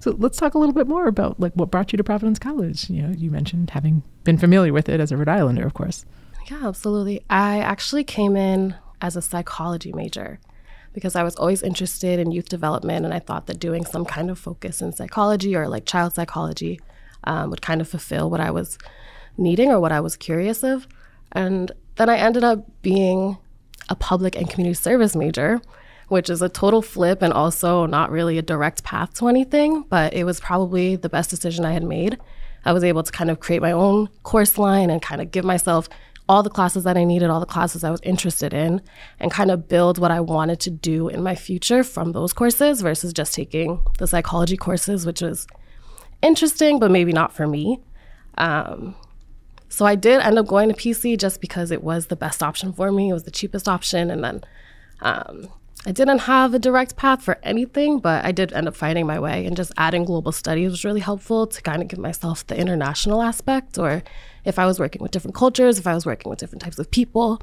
So 0.00 0.14
let's 0.18 0.38
talk 0.38 0.54
a 0.54 0.58
little 0.58 0.74
bit 0.74 0.86
more 0.86 1.06
about 1.06 1.40
like 1.40 1.54
what 1.54 1.70
brought 1.70 1.92
you 1.92 1.96
to 1.96 2.04
Providence 2.04 2.38
College. 2.38 2.90
You 2.90 3.02
know, 3.02 3.14
you 3.16 3.30
mentioned 3.30 3.70
having 3.70 4.02
been 4.24 4.36
familiar 4.36 4.72
with 4.72 4.88
it 4.88 5.00
as 5.00 5.10
a 5.10 5.16
Rhode 5.16 5.28
Islander, 5.28 5.66
of 5.66 5.72
course. 5.72 6.04
Yeah, 6.50 6.66
absolutely. 6.66 7.22
I 7.30 7.58
actually 7.60 8.04
came 8.04 8.36
in 8.36 8.74
as 9.00 9.16
a 9.16 9.22
psychology 9.22 9.92
major 9.92 10.38
because 10.92 11.14
I 11.14 11.22
was 11.22 11.36
always 11.36 11.62
interested 11.62 12.18
in 12.18 12.32
youth 12.32 12.48
development 12.48 13.04
and 13.04 13.14
I 13.14 13.18
thought 13.18 13.46
that 13.46 13.60
doing 13.60 13.84
some 13.84 14.04
kind 14.04 14.30
of 14.30 14.38
focus 14.38 14.80
in 14.80 14.92
psychology 14.92 15.54
or 15.54 15.68
like 15.68 15.84
child 15.84 16.14
psychology 16.14 16.80
um, 17.24 17.50
would 17.50 17.62
kind 17.62 17.80
of 17.80 17.88
fulfill 17.88 18.30
what 18.30 18.40
I 18.40 18.50
was 18.50 18.78
needing 19.36 19.70
or 19.70 19.80
what 19.80 19.92
I 19.92 20.00
was 20.00 20.16
curious 20.16 20.64
of. 20.64 20.88
And 21.32 21.70
then 21.96 22.08
I 22.08 22.16
ended 22.16 22.44
up 22.44 22.66
being 22.82 23.38
a 23.88 23.94
public 23.94 24.36
and 24.36 24.48
community 24.48 24.74
service 24.74 25.14
major, 25.14 25.60
which 26.08 26.30
is 26.30 26.42
a 26.42 26.48
total 26.48 26.82
flip 26.82 27.22
and 27.22 27.32
also 27.32 27.86
not 27.86 28.10
really 28.10 28.38
a 28.38 28.42
direct 28.42 28.82
path 28.82 29.14
to 29.14 29.28
anything, 29.28 29.84
but 29.88 30.14
it 30.14 30.24
was 30.24 30.40
probably 30.40 30.96
the 30.96 31.08
best 31.08 31.30
decision 31.30 31.64
I 31.64 31.72
had 31.72 31.84
made. 31.84 32.18
I 32.64 32.72
was 32.72 32.84
able 32.84 33.02
to 33.02 33.12
kind 33.12 33.30
of 33.30 33.40
create 33.40 33.62
my 33.62 33.72
own 33.72 34.08
course 34.24 34.58
line 34.58 34.90
and 34.90 35.00
kind 35.00 35.20
of 35.20 35.30
give 35.30 35.44
myself 35.44 35.88
all 36.28 36.42
the 36.42 36.50
classes 36.50 36.84
that 36.84 36.96
I 36.96 37.04
needed, 37.04 37.30
all 37.30 37.40
the 37.40 37.46
classes 37.46 37.84
I 37.84 37.90
was 37.90 38.00
interested 38.02 38.52
in, 38.52 38.82
and 39.18 39.30
kind 39.30 39.50
of 39.50 39.68
build 39.68 39.98
what 39.98 40.10
I 40.10 40.20
wanted 40.20 40.60
to 40.60 40.70
do 40.70 41.08
in 41.08 41.22
my 41.22 41.34
future 41.34 41.82
from 41.82 42.12
those 42.12 42.32
courses 42.32 42.82
versus 42.82 43.12
just 43.12 43.34
taking 43.34 43.80
the 43.98 44.06
psychology 44.06 44.56
courses, 44.56 45.06
which 45.06 45.22
was 45.22 45.46
interesting, 46.22 46.78
but 46.78 46.90
maybe 46.90 47.12
not 47.12 47.32
for 47.32 47.46
me. 47.46 47.80
Um, 48.36 48.94
so 49.68 49.84
I 49.84 49.94
did 49.94 50.20
end 50.20 50.38
up 50.38 50.46
going 50.46 50.68
to 50.68 50.74
PC 50.74 51.18
just 51.18 51.40
because 51.40 51.70
it 51.70 51.82
was 51.82 52.06
the 52.06 52.16
best 52.16 52.42
option 52.42 52.72
for 52.72 52.90
me. 52.90 53.10
It 53.10 53.12
was 53.12 53.24
the 53.24 53.30
cheapest 53.30 53.68
option. 53.68 54.10
And 54.10 54.24
then 54.24 54.44
um, 55.00 55.48
I 55.86 55.92
didn't 55.92 56.20
have 56.20 56.54
a 56.54 56.58
direct 56.58 56.96
path 56.96 57.22
for 57.22 57.38
anything, 57.42 57.98
but 57.98 58.24
I 58.24 58.32
did 58.32 58.52
end 58.52 58.66
up 58.66 58.74
finding 58.74 59.06
my 59.06 59.20
way. 59.20 59.44
And 59.44 59.56
just 59.56 59.72
adding 59.76 60.04
global 60.04 60.32
studies 60.32 60.70
was 60.70 60.84
really 60.84 61.00
helpful 61.00 61.46
to 61.46 61.62
kind 61.62 61.82
of 61.82 61.88
give 61.88 61.98
myself 61.98 62.46
the 62.46 62.58
international 62.58 63.22
aspect. 63.22 63.78
Or 63.78 64.02
if 64.48 64.58
I 64.58 64.66
was 64.66 64.80
working 64.80 65.02
with 65.02 65.12
different 65.12 65.34
cultures, 65.34 65.78
if 65.78 65.86
I 65.86 65.94
was 65.94 66.06
working 66.06 66.30
with 66.30 66.38
different 66.38 66.62
types 66.62 66.78
of 66.78 66.90
people, 66.90 67.40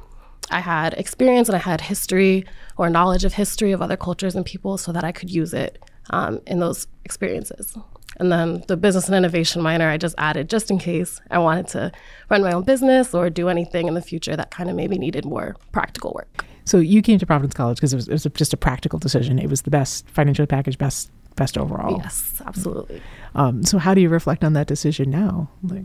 I 0.50 0.60
had 0.60 0.94
experience 0.96 1.48
and 1.48 1.56
I 1.56 1.60
had 1.60 1.80
history 1.80 2.46
or 2.78 2.90
knowledge 2.90 3.24
of 3.24 3.34
history 3.34 3.72
of 3.72 3.81
other 3.81 3.96
cultures 3.96 4.36
and 4.36 4.46
people 4.46 4.78
so 4.78 4.92
that 4.92 5.04
I 5.04 5.12
could 5.12 5.30
use 5.30 5.54
it 5.54 5.81
um, 6.10 6.42
in 6.48 6.60
those 6.60 6.88
experiences. 7.06 7.78
And 8.18 8.31
then 8.31 8.63
the 8.68 8.75
business 8.75 9.06
and 9.07 9.16
innovation 9.16 9.62
minor 9.62 9.88
I 9.90 9.98
just 9.98 10.16
added 10.18 10.50
just 10.50 10.72
in 10.72 10.80
case 10.80 11.22
I 11.30 11.38
wanted 11.38 11.68
to 11.69 11.92
run 12.30 12.42
my 12.42 12.54
own 12.54 12.63
business 12.63 13.13
or 13.13 13.30
do 13.30 13.50
anything 13.50 13.88
in 13.88 13.94
the 13.94 14.01
future 14.01 14.36
that 14.36 14.50
kind 14.50 14.69
of 14.69 14.75
maybe 14.75 14.98
needed 14.98 15.25
more 15.25 15.56
practical 15.72 16.12
work. 16.13 16.46
So 16.63 16.80
you 16.80 17.04
came 17.04 17.19
to 17.19 17.25
Providence 17.25 17.54
College 17.54 17.78
because 17.78 17.94
it 17.94 17.98
was, 17.98 18.08
it 18.08 18.13
was 18.13 18.24
just 18.24 18.54
a 18.54 18.58
practical 18.58 18.98
decision. 18.98 19.38
It 19.38 19.50
was 19.50 19.62
the 19.62 19.69
best 19.69 20.10
financial 20.10 20.48
package, 20.48 20.78
best 20.78 21.12
best 21.36 21.58
overall. 21.58 22.00
Yes, 22.01 22.42
absolutely. 22.46 23.01
Um, 23.36 23.63
so 23.63 23.78
how 23.78 23.94
do 23.94 24.01
you 24.01 24.08
reflect 24.10 24.44
on 24.44 24.54
that 24.54 24.68
decision 24.68 25.10
now? 25.10 25.50
Like, 25.63 25.84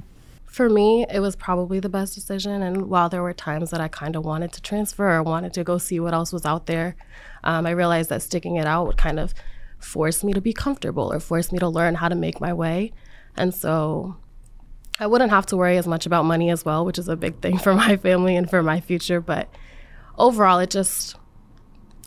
for 0.51 0.69
me, 0.69 1.07
it 1.09 1.21
was 1.21 1.37
probably 1.37 1.79
the 1.79 1.89
best 1.89 2.13
decision. 2.13 2.61
And 2.61 2.87
while 2.91 3.09
there 3.09 3.23
were 3.23 3.33
times 3.33 3.71
that 3.71 3.81
I 3.81 3.87
kind 3.87 4.17
of 4.17 4.25
wanted 4.25 4.53
to 4.55 4.61
transfer 4.61 5.09
or 5.09 5.23
wanted 5.23 5.55
to 5.55 5.63
go 5.63 5.79
see 5.79 6.01
what 6.01 6.13
else 6.13 6.33
was 6.33 6.45
out 6.45 6.67
there, 6.67 6.97
um, 7.45 7.67
I 7.67 7.71
realized 7.71 8.11
that 8.11 8.21
sticking 8.21 8.57
it 8.57 8.67
out 8.67 8.89
would 8.89 8.97
kind 8.97 9.21
of 9.21 9.33
force 9.79 10.25
me 10.25 10.33
to 10.33 10.41
be 10.41 10.53
comfortable 10.53 11.13
or 11.13 11.21
force 11.21 11.53
me 11.53 11.61
to 11.61 11.69
learn 11.69 11.95
how 11.95 12.09
to 12.09 12.17
make 12.17 12.41
my 12.41 12.53
way. 12.53 12.93
And 13.37 13.55
so 13.55 14.17
I 14.99 15.07
wouldn't 15.07 15.31
have 15.31 15.47
to 15.47 15.57
worry 15.57 15.77
as 15.77 15.87
much 15.87 16.05
about 16.05 16.25
money 16.25 16.51
as 16.51 16.65
well, 16.65 16.85
which 16.85 16.99
is 16.99 17.09
a 17.09 17.15
big 17.15 17.41
thing 17.41 17.57
for 17.57 17.73
my 17.73 17.97
family 17.97 18.35
and 18.35 18.51
for 18.51 18.61
my 18.61 18.81
future. 18.81 19.21
But 19.21 19.49
overall, 20.19 20.59
it 20.59 20.71
just 20.71 21.15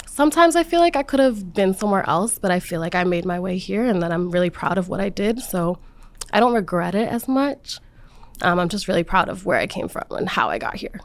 sometimes 0.05 0.57
I 0.57 0.63
feel 0.63 0.81
like 0.81 0.97
I 0.97 1.03
could 1.03 1.21
have 1.21 1.53
been 1.53 1.73
somewhere 1.73 2.07
else, 2.09 2.39
but 2.39 2.51
I 2.51 2.59
feel 2.59 2.81
like 2.81 2.93
I 2.93 3.05
made 3.05 3.23
my 3.23 3.39
way 3.39 3.57
here 3.57 3.85
and 3.85 4.03
that 4.03 4.11
I'm 4.11 4.31
really 4.31 4.49
proud 4.49 4.77
of 4.77 4.89
what 4.89 4.99
I 4.99 5.07
did. 5.07 5.39
So 5.39 5.79
I 6.33 6.41
don't 6.41 6.53
regret 6.53 6.93
it 6.93 7.07
as 7.07 7.29
much. 7.29 7.79
Um, 8.41 8.59
I'm 8.59 8.69
just 8.69 8.87
really 8.87 9.03
proud 9.03 9.29
of 9.29 9.45
where 9.45 9.57
I 9.57 9.67
came 9.67 9.87
from 9.87 10.05
and 10.11 10.27
how 10.27 10.49
I 10.49 10.57
got 10.57 10.75
here. 10.75 10.99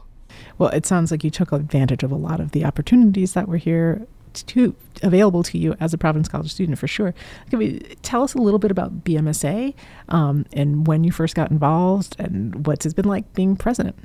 Well, 0.57 0.69
it 0.69 0.85
sounds 0.85 1.11
like 1.11 1.23
you 1.23 1.29
took 1.29 1.51
advantage 1.51 2.03
of 2.03 2.11
a 2.11 2.15
lot 2.15 2.39
of 2.39 2.51
the 2.51 2.65
opportunities 2.65 3.33
that 3.33 3.47
were 3.47 3.57
here 3.57 4.05
to 4.33 4.75
available 5.01 5.41
to 5.43 5.57
you 5.57 5.75
as 5.79 5.93
a 5.93 5.97
Providence 5.97 6.27
College 6.27 6.51
student 6.51 6.77
for 6.77 6.87
sure. 6.87 7.13
Can 7.49 7.59
we 7.59 7.79
tell 8.01 8.23
us 8.23 8.33
a 8.33 8.37
little 8.37 8.59
bit 8.59 8.71
about 8.71 9.03
BMSA 9.03 9.73
um, 10.09 10.45
and 10.53 10.85
when 10.85 11.03
you 11.03 11.11
first 11.11 11.35
got 11.35 11.51
involved 11.51 12.15
and 12.19 12.67
what's 12.67 12.85
it's 12.85 12.93
been 12.93 13.05
like 13.05 13.33
being 13.33 13.55
president? 13.55 13.95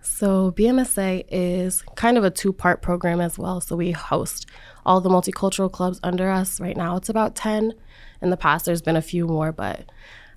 So 0.00 0.52
BMSA 0.52 1.26
is 1.28 1.82
kind 1.96 2.16
of 2.16 2.24
a 2.24 2.30
two-part 2.30 2.82
program 2.82 3.20
as 3.20 3.38
well. 3.38 3.60
So 3.60 3.76
we 3.76 3.90
host 3.90 4.46
all 4.86 5.00
the 5.00 5.10
multicultural 5.10 5.70
clubs 5.70 6.00
under 6.02 6.30
us. 6.30 6.60
Right 6.60 6.76
now, 6.76 6.96
it's 6.96 7.08
about 7.08 7.34
ten. 7.34 7.74
In 8.22 8.30
the 8.30 8.36
past, 8.36 8.64
there's 8.64 8.82
been 8.82 8.96
a 8.96 9.02
few 9.02 9.26
more, 9.26 9.52
but 9.52 9.90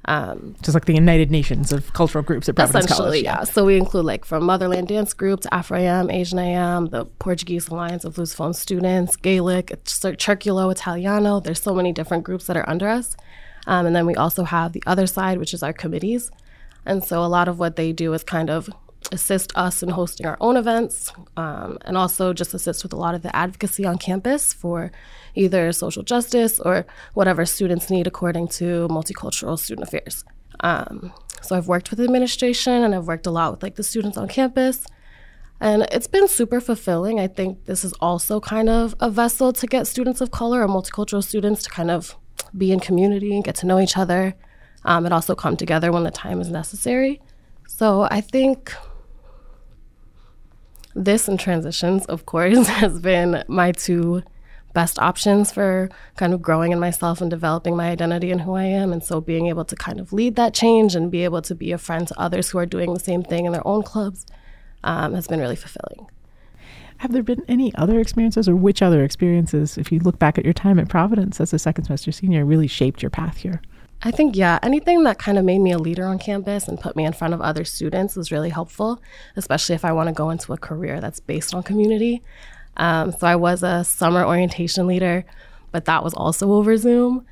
um, 0.06 0.56
Just 0.64 0.74
like 0.74 0.86
the 0.86 0.94
United 0.94 1.30
Nations 1.30 1.72
of 1.72 1.94
cultural 1.94 2.24
groups 2.24 2.50
at 2.50 2.56
Providence 2.56 2.86
essentially, 2.86 3.24
College. 3.24 3.24
yeah. 3.24 3.44
So 3.44 3.66
we 3.66 3.78
include 3.78 4.06
like 4.06 4.26
from 4.26 4.44
Motherland 4.46 4.88
Dance 4.88 5.14
Group 5.14 5.42
to 5.42 5.54
Afro 5.54 5.78
AM, 5.78 6.10
Asian 6.10 6.40
AM, 6.40 6.88
the 6.88 7.06
Portuguese 7.06 7.68
Alliance 7.68 8.04
of 8.04 8.16
Lusophone 8.16 8.56
Students, 8.56 9.16
Gaelic, 9.16 9.68
Circulo, 9.86 10.72
Italiano. 10.72 11.40
There's 11.40 11.62
so 11.62 11.76
many 11.76 11.92
different 11.94 12.24
groups 12.24 12.48
that 12.48 12.58
are 12.58 12.68
under 12.68 12.88
us. 12.88 13.16
Um, 13.68 13.86
and 13.86 13.96
then 13.96 14.06
we 14.08 14.16
also 14.16 14.44
have 14.44 14.74
the 14.74 14.82
other 14.88 15.06
side, 15.06 15.38
which 15.38 15.54
is 15.54 15.62
our 15.62 15.74
committees. 15.74 16.32
And 16.86 17.04
so 17.04 17.24
a 17.24 17.28
lot 17.28 17.48
of 17.48 17.60
what 17.60 17.76
they 17.76 17.92
do 17.94 18.12
is 18.14 18.24
kind 18.24 18.50
of 18.50 18.70
assist 19.12 19.52
us 19.56 19.82
in 19.82 19.90
hosting 19.90 20.26
our 20.26 20.38
own 20.40 20.58
events 20.58 21.12
um, 21.38 21.78
and 21.82 21.98
also 21.98 22.34
just 22.34 22.54
assist 22.54 22.84
with 22.84 22.94
a 22.94 22.96
lot 22.96 23.16
of 23.16 23.22
the 23.22 23.36
advocacy 23.36 23.86
on 23.86 23.98
campus 23.98 24.54
for 24.54 24.92
either 25.36 25.72
social 25.72 26.04
justice 26.04 26.60
or 26.60 26.86
whatever 27.14 27.46
students 27.46 27.90
need 27.90 28.08
according 28.08 28.48
to 28.48 28.88
multicultural 28.90 29.58
student 29.58 29.88
affairs. 29.88 30.24
Um, 30.60 31.14
so 31.42 31.56
I've 31.56 31.68
worked 31.68 31.90
with 31.90 32.00
administration 32.00 32.84
and 32.84 32.94
I've 32.94 33.08
worked 33.08 33.26
a 33.26 33.32
lot 33.32 33.52
with 33.52 33.64
like 33.64 33.76
the 33.76 33.84
students 33.84 34.18
on 34.18 34.28
campus. 34.28 34.86
And 35.60 35.88
it's 35.92 36.08
been 36.08 36.28
super 36.28 36.60
fulfilling. 36.60 37.20
I 37.20 37.28
think 37.28 37.66
this 37.66 37.84
is 37.84 37.94
also 37.94 38.40
kind 38.40 38.70
of 38.70 38.96
a 39.00 39.10
vessel 39.10 39.54
to 39.54 39.68
get 39.68 39.88
students 39.88 40.22
of 40.22 40.32
color 40.32 40.64
or 40.64 40.68
multicultural 40.68 41.24
students 41.24 41.64
to 41.64 41.70
kind 41.70 41.92
of 41.92 42.16
be 42.58 42.72
in 42.72 42.80
community 42.80 43.36
and 43.36 43.44
get 43.44 43.56
to 43.56 43.66
know 43.66 43.80
each 43.80 43.98
other 43.98 44.36
um, 44.86 45.06
and 45.06 45.14
also 45.14 45.36
come 45.36 45.56
together 45.56 45.92
when 45.92 46.04
the 46.04 46.12
time 46.12 46.42
is 46.42 46.50
necessary. 46.50 47.22
So 47.68 48.08
I 48.12 48.22
think 48.22 48.74
This 50.96 51.28
and 51.28 51.40
transitions, 51.40 52.06
of 52.06 52.26
course, 52.26 52.68
has 52.82 53.00
been 53.00 53.44
my 53.48 53.72
two 53.72 54.24
best 54.74 55.00
options 55.00 55.52
for 55.52 55.90
kind 56.16 56.34
of 56.34 56.42
growing 56.42 56.72
in 56.72 56.80
myself 56.80 57.22
and 57.22 57.30
developing 57.30 57.76
my 57.76 57.90
identity 57.90 58.32
and 58.32 58.42
who 58.42 58.54
I 58.54 58.64
am. 58.64 58.94
And 58.94 59.04
so 59.04 59.20
being 59.20 59.48
able 59.48 59.66
to 59.66 59.76
kind 59.76 60.00
of 60.00 60.14
lead 60.14 60.36
that 60.38 60.54
change 60.54 60.96
and 60.96 61.12
be 61.12 61.24
able 61.24 61.42
to 61.44 61.56
be 61.56 61.72
a 61.72 61.78
friend 61.78 62.08
to 62.08 62.20
others 62.20 62.50
who 62.50 62.58
are 62.58 62.66
doing 62.66 62.94
the 62.94 63.00
same 63.00 63.24
thing 63.24 63.46
in 63.46 63.52
their 63.52 63.68
own 63.68 63.84
clubs 63.84 64.26
um, 64.84 65.14
has 65.14 65.28
been 65.28 65.40
really 65.40 65.56
fulfilling. 65.56 66.08
Have 66.98 67.14
there 67.14 67.24
been 67.24 67.44
any 67.48 67.74
other 67.76 68.00
experiences, 68.00 68.48
or 68.48 68.56
which 68.56 68.82
other 68.82 69.04
experiences, 69.04 69.76
if 69.76 69.92
you 69.92 70.00
look 70.00 70.20
back 70.20 70.38
at 70.38 70.44
your 70.46 70.54
time 70.54 70.78
at 70.78 70.88
Providence 70.88 71.42
as 71.42 71.52
a 71.52 71.58
second 71.58 71.86
semester 71.86 72.12
senior, 72.12 72.46
really 72.46 72.68
shaped 72.68 73.02
your 73.02 73.10
path 73.10 73.38
here? 73.38 73.60
I 74.04 74.10
think, 74.10 74.36
yeah, 74.36 74.58
anything 74.64 75.04
that 75.04 75.20
kind 75.20 75.38
of 75.38 75.46
made 75.46 75.60
me 75.60 75.72
a 75.72 75.78
leader 75.78 76.06
on 76.06 76.18
campus 76.18 76.68
and 76.68 76.80
put 76.80 76.96
me 76.96 77.06
in 77.06 77.14
front 77.14 77.36
of 77.36 77.42
other 77.42 77.64
students 77.64 78.16
was 78.16 78.32
really 78.32 78.50
helpful, 78.50 79.02
especially 79.36 79.76
if 79.76 79.86
I 79.86 79.92
want 79.92 80.08
to 80.08 80.14
go 80.14 80.32
into 80.32 80.54
a 80.54 80.58
career 80.58 81.00
that's 81.00 81.20
based 81.20 81.54
on 81.54 81.62
community. 81.62 82.24
Um, 82.78 83.12
so 83.12 83.28
I 83.28 83.36
was 83.36 83.62
a 83.62 83.84
summer 83.84 84.26
orientation 84.26 84.88
leader, 84.88 85.24
but 85.72 85.86
that 85.86 86.04
was 86.04 86.16
also 86.16 86.52
over 86.52 86.78
Zoom. 86.78 87.26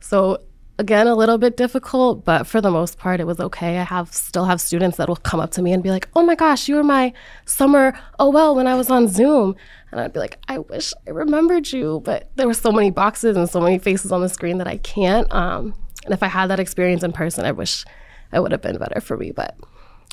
So 0.00 0.38
again, 0.78 1.06
a 1.06 1.14
little 1.14 1.36
bit 1.36 1.58
difficult, 1.58 2.24
but 2.24 2.46
for 2.46 2.60
the 2.60 2.70
most 2.70 2.98
part, 2.98 3.20
it 3.20 3.26
was 3.26 3.38
okay. 3.38 3.78
I 3.78 3.84
have 3.84 4.12
still 4.12 4.46
have 4.46 4.60
students 4.60 4.96
that 4.96 5.08
will 5.08 5.16
come 5.16 5.40
up 5.40 5.50
to 5.52 5.62
me 5.62 5.72
and 5.72 5.82
be 5.82 5.90
like, 5.90 6.08
"Oh 6.16 6.22
my 6.22 6.34
gosh, 6.34 6.68
you 6.68 6.76
were 6.76 6.84
my 6.84 7.12
summer 7.44 7.98
oh 8.18 8.30
well 8.30 8.54
when 8.54 8.66
I 8.66 8.74
was 8.74 8.90
on 8.90 9.08
Zoom," 9.08 9.56
and 9.92 10.00
I'd 10.00 10.12
be 10.12 10.20
like, 10.20 10.38
"I 10.48 10.58
wish 10.58 10.92
I 11.06 11.10
remembered 11.10 11.70
you, 11.70 12.00
but 12.04 12.30
there 12.36 12.46
were 12.46 12.54
so 12.54 12.72
many 12.72 12.90
boxes 12.90 13.36
and 13.36 13.48
so 13.48 13.60
many 13.60 13.78
faces 13.78 14.10
on 14.10 14.22
the 14.22 14.28
screen 14.28 14.58
that 14.58 14.66
I 14.68 14.78
can't." 14.78 15.32
Um, 15.32 15.74
and 16.04 16.14
if 16.14 16.22
I 16.22 16.28
had 16.28 16.48
that 16.48 16.60
experience 16.60 17.02
in 17.02 17.12
person, 17.12 17.44
I 17.44 17.52
wish 17.52 17.84
it 18.32 18.40
would 18.40 18.52
have 18.52 18.62
been 18.62 18.78
better 18.78 19.00
for 19.00 19.16
me. 19.16 19.30
But 19.30 19.56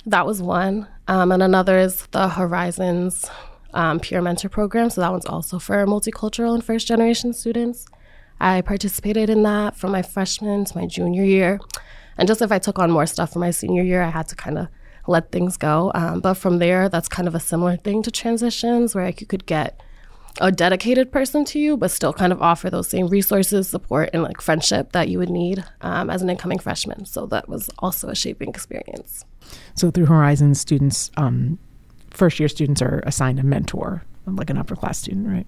that 0.06 0.26
was 0.26 0.42
one, 0.42 0.88
um, 1.08 1.32
and 1.32 1.44
another 1.44 1.78
is 1.78 2.08
the 2.08 2.30
Horizons 2.30 3.30
um, 3.74 4.00
peer 4.00 4.22
mentor 4.22 4.50
program. 4.50 4.90
So 4.90 5.02
that 5.02 5.12
one's 5.12 5.26
also 5.26 5.60
for 5.60 5.86
multicultural 5.86 6.54
and 6.54 6.64
first 6.64 6.88
generation 6.88 7.34
students. 7.34 7.86
I 8.40 8.62
participated 8.62 9.30
in 9.30 9.44
that 9.44 9.78
from 9.78 9.92
my 9.92 10.02
freshman 10.02 10.66
to 10.66 10.78
my 10.78 10.88
junior 10.88 11.24
year. 11.24 11.60
And 12.18 12.28
just 12.28 12.42
if 12.42 12.52
I 12.52 12.60
took 12.60 12.80
on 12.80 12.92
more 12.92 13.06
stuff 13.06 13.34
for 13.34 13.40
my 13.40 13.52
senior 13.52 13.84
year, 13.84 14.02
I 14.02 14.10
had 14.10 14.28
to 14.30 14.36
kind 14.36 14.58
of 14.58 14.68
let 15.08 15.32
things 15.32 15.58
go. 15.58 15.92
Um, 15.96 16.20
but 16.20 16.36
from 16.36 16.60
there, 16.60 16.90
that's 16.90 17.08
kind 17.08 17.28
of 17.28 17.36
a 17.36 17.40
similar 17.40 17.78
thing 17.78 18.04
to 18.04 18.12
transitions 18.12 18.94
where 18.94 19.06
like 19.06 19.22
you 19.22 19.28
could 19.28 19.46
get 19.46 19.80
a 20.40 20.52
dedicated 20.52 21.12
person 21.12 21.44
to 21.46 21.60
you, 21.60 21.78
but 21.78 21.92
still 21.92 22.14
kind 22.14 22.32
of 22.32 22.42
offer 22.42 22.70
those 22.70 22.88
same 22.88 23.08
resources, 23.08 23.68
support, 23.68 24.10
and 24.14 24.24
like 24.24 24.42
friendship 24.42 24.94
that 24.94 25.10
you 25.10 25.18
would 25.20 25.30
need 25.30 25.64
um, 25.82 26.10
as 26.10 26.22
an 26.22 26.30
incoming 26.30 26.60
freshman. 26.60 27.06
So 27.06 27.26
that 27.28 27.50
was 27.50 27.70
also 27.80 28.08
a 28.08 28.16
shaping 28.16 28.50
experience. 28.50 29.26
So 29.76 29.92
through 29.92 30.06
Horizons, 30.06 30.60
students 30.60 31.12
um, 31.18 31.60
first 32.12 32.40
year 32.40 32.50
students 32.50 32.82
are 32.82 33.02
assigned 33.06 33.40
a 33.40 33.44
mentor, 33.44 34.04
like 34.26 34.50
an 34.50 34.58
upper 34.58 34.76
class 34.76 35.00
student, 35.00 35.28
right? 35.28 35.48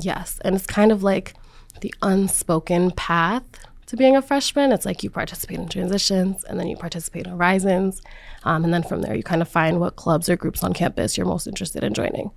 Yes. 0.00 0.38
And 0.44 0.54
it's 0.54 0.66
kind 0.66 0.92
of 0.92 1.02
like 1.02 1.34
the 1.80 1.94
unspoken 2.02 2.90
path 2.92 3.44
to 3.86 3.96
being 3.96 4.16
a 4.16 4.22
freshman. 4.22 4.72
It's 4.72 4.86
like 4.86 5.02
you 5.02 5.10
participate 5.10 5.58
in 5.58 5.68
transitions 5.68 6.44
and 6.44 6.58
then 6.58 6.68
you 6.68 6.76
participate 6.76 7.26
in 7.26 7.32
horizons. 7.32 8.00
Um, 8.44 8.64
and 8.64 8.72
then 8.72 8.82
from 8.82 9.02
there, 9.02 9.14
you 9.14 9.22
kind 9.22 9.42
of 9.42 9.48
find 9.48 9.80
what 9.80 9.96
clubs 9.96 10.28
or 10.28 10.36
groups 10.36 10.62
on 10.62 10.72
campus 10.72 11.16
you're 11.16 11.26
most 11.26 11.46
interested 11.46 11.84
in 11.84 11.94
joining. 11.94 12.30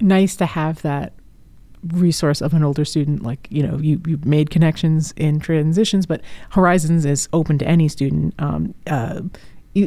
Nice 0.00 0.36
to 0.36 0.46
have 0.46 0.82
that 0.82 1.12
resource 1.92 2.40
of 2.40 2.54
an 2.54 2.64
older 2.64 2.84
student 2.84 3.22
like 3.22 3.46
you 3.50 3.62
know 3.62 3.76
you, 3.76 4.00
you 4.06 4.18
made 4.24 4.48
connections 4.48 5.12
in 5.18 5.38
transitions 5.38 6.06
but 6.06 6.22
horizons 6.48 7.04
is 7.04 7.28
open 7.34 7.58
to 7.58 7.68
any 7.68 7.88
student 7.88 8.32
um, 8.38 8.74
uh, 8.86 9.20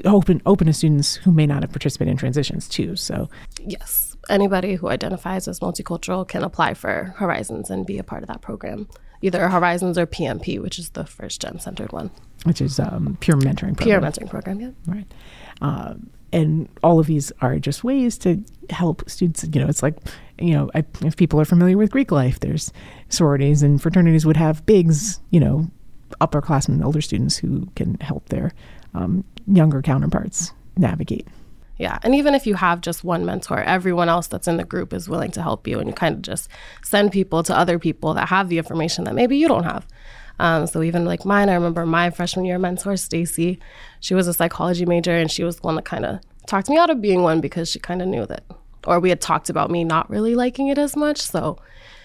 open 0.05 0.41
open 0.45 0.67
to 0.67 0.73
students 0.73 1.15
who 1.15 1.31
may 1.31 1.45
not 1.45 1.63
have 1.63 1.71
participated 1.71 2.11
in 2.11 2.17
transitions 2.17 2.67
too. 2.67 2.95
So 2.95 3.29
yes, 3.59 4.15
anybody 4.29 4.75
who 4.75 4.89
identifies 4.89 5.47
as 5.47 5.59
multicultural 5.59 6.27
can 6.27 6.43
apply 6.43 6.73
for 6.73 7.13
Horizons 7.17 7.69
and 7.69 7.85
be 7.85 7.97
a 7.97 8.03
part 8.03 8.23
of 8.23 8.27
that 8.27 8.41
program. 8.41 8.87
Either 9.21 9.47
Horizons 9.49 9.97
or 9.97 10.05
PMP, 10.05 10.61
which 10.61 10.77
is 10.77 10.89
the 10.89 11.05
first 11.05 11.41
gen 11.41 11.59
centered 11.59 11.91
one, 11.91 12.11
which 12.43 12.61
is 12.61 12.79
um, 12.79 13.17
peer 13.19 13.35
mentoring 13.35 13.75
program. 13.75 13.75
Peer 13.75 14.01
mentoring 14.01 14.29
program, 14.29 14.59
yeah. 14.59 14.71
Right. 14.85 15.11
Um, 15.61 16.09
and 16.31 16.69
all 16.83 16.99
of 16.99 17.07
these 17.07 17.31
are 17.41 17.57
just 17.57 17.83
ways 17.83 18.17
to 18.19 18.43
help 18.71 19.09
students. 19.09 19.45
You 19.51 19.62
know, 19.62 19.67
it's 19.67 19.83
like, 19.83 19.97
you 20.39 20.53
know, 20.53 20.69
I, 20.75 20.83
if 21.01 21.15
people 21.15 21.39
are 21.39 21.45
familiar 21.45 21.77
with 21.77 21.91
Greek 21.91 22.12
life, 22.12 22.39
there's 22.39 22.71
sororities 23.09 23.63
and 23.63 23.81
fraternities 23.81 24.25
would 24.25 24.38
have 24.38 24.65
bigs, 24.65 25.19
you 25.31 25.39
know, 25.39 25.69
upperclassmen, 26.21 26.83
older 26.83 27.01
students 27.01 27.38
who 27.38 27.67
can 27.75 27.95
help 27.95 28.29
their 28.29 28.53
um, 28.93 29.24
younger 29.47 29.81
counterparts 29.81 30.51
navigate. 30.77 31.27
Yeah. 31.77 32.00
And 32.03 32.15
even 32.15 32.33
if 32.33 32.47
you 32.47 32.55
have 32.55 32.81
just 32.81 33.03
one 33.03 33.25
mentor, 33.25 33.62
everyone 33.62 34.09
else 34.09 34.27
that's 34.27 34.47
in 34.47 34.57
the 34.57 34.63
group 34.63 34.93
is 34.93 35.07
willing 35.07 35.31
to 35.31 35.41
help 35.41 35.67
you. 35.67 35.79
And 35.79 35.88
you 35.88 35.93
kind 35.93 36.15
of 36.15 36.21
just 36.24 36.50
send 36.83 37.12
people 37.12 37.43
to 37.43 37.55
other 37.55 37.77
people 37.77 38.15
that 38.15 38.29
have 38.29 38.50
the 38.50 38.57
information 38.57 39.03
that 39.03 39.13
maybe 39.13 39.38
you 39.38 39.47
don't 39.47 39.63
have. 39.63 39.86
Um, 40.39 40.67
so 40.67 40.83
even 40.83 41.05
like 41.05 41.25
mine, 41.25 41.50
I 41.50 41.53
remember 41.53 41.86
my 41.86 42.09
freshman 42.09 42.45
year 42.45 42.59
mentor, 42.59 42.97
Stacy, 42.97 43.59
she 44.00 44.13
was 44.13 44.27
a 44.27 44.33
psychology 44.33 44.86
major 44.86 45.15
and 45.15 45.31
she 45.31 45.43
was 45.43 45.57
the 45.57 45.62
one 45.63 45.75
that 45.75 45.86
kind 45.86 46.05
of 46.05 46.19
talked 46.48 46.70
me 46.70 46.77
out 46.77 46.89
of 46.89 47.01
being 47.01 47.22
one 47.22 47.42
because 47.42 47.70
she 47.70 47.80
kind 47.80 48.01
of 48.01 48.08
knew 48.08 48.25
that, 48.25 48.44
or 48.86 49.00
we 49.00 49.10
had 49.10 49.22
talked 49.22 49.50
about 49.50 49.70
me 49.70 49.84
not 49.84 50.10
really 50.10 50.34
liking 50.34 50.68
it 50.68 50.77
as 50.77 50.96
much. 50.96 51.22
So 51.22 51.58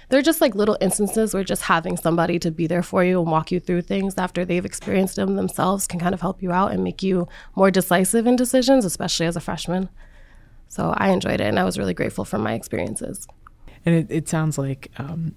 they're 0.08 0.20
just 0.20 0.42
like 0.42 0.54
little 0.54 0.76
instances 0.80 1.32
where 1.32 1.42
just 1.42 1.62
having 1.62 1.96
somebody 1.96 2.38
to 2.40 2.50
be 2.50 2.66
there 2.66 2.82
for 2.82 3.02
you 3.02 3.22
and 3.22 3.30
walk 3.30 3.50
you 3.50 3.58
through 3.58 3.80
things 3.80 4.18
after 4.18 4.44
they've 4.44 4.64
experienced 4.64 5.16
them 5.16 5.36
themselves 5.36 5.86
can 5.86 5.98
kind 5.98 6.12
of 6.12 6.20
help 6.20 6.42
you 6.42 6.52
out 6.52 6.72
and 6.72 6.84
make 6.84 7.02
you 7.02 7.26
more 7.56 7.70
decisive 7.70 8.26
in 8.26 8.36
decisions, 8.36 8.84
especially 8.84 9.24
as 9.24 9.36
a 9.36 9.40
freshman. 9.40 9.88
So 10.68 10.92
I 10.98 11.10
enjoyed 11.10 11.40
it 11.40 11.46
and 11.46 11.58
I 11.58 11.64
was 11.64 11.78
really 11.78 11.94
grateful 11.94 12.26
for 12.26 12.36
my 12.36 12.52
experiences. 12.52 13.26
And 13.86 13.94
it, 13.94 14.06
it 14.10 14.28
sounds 14.28 14.58
like 14.58 14.90
um, 14.98 15.34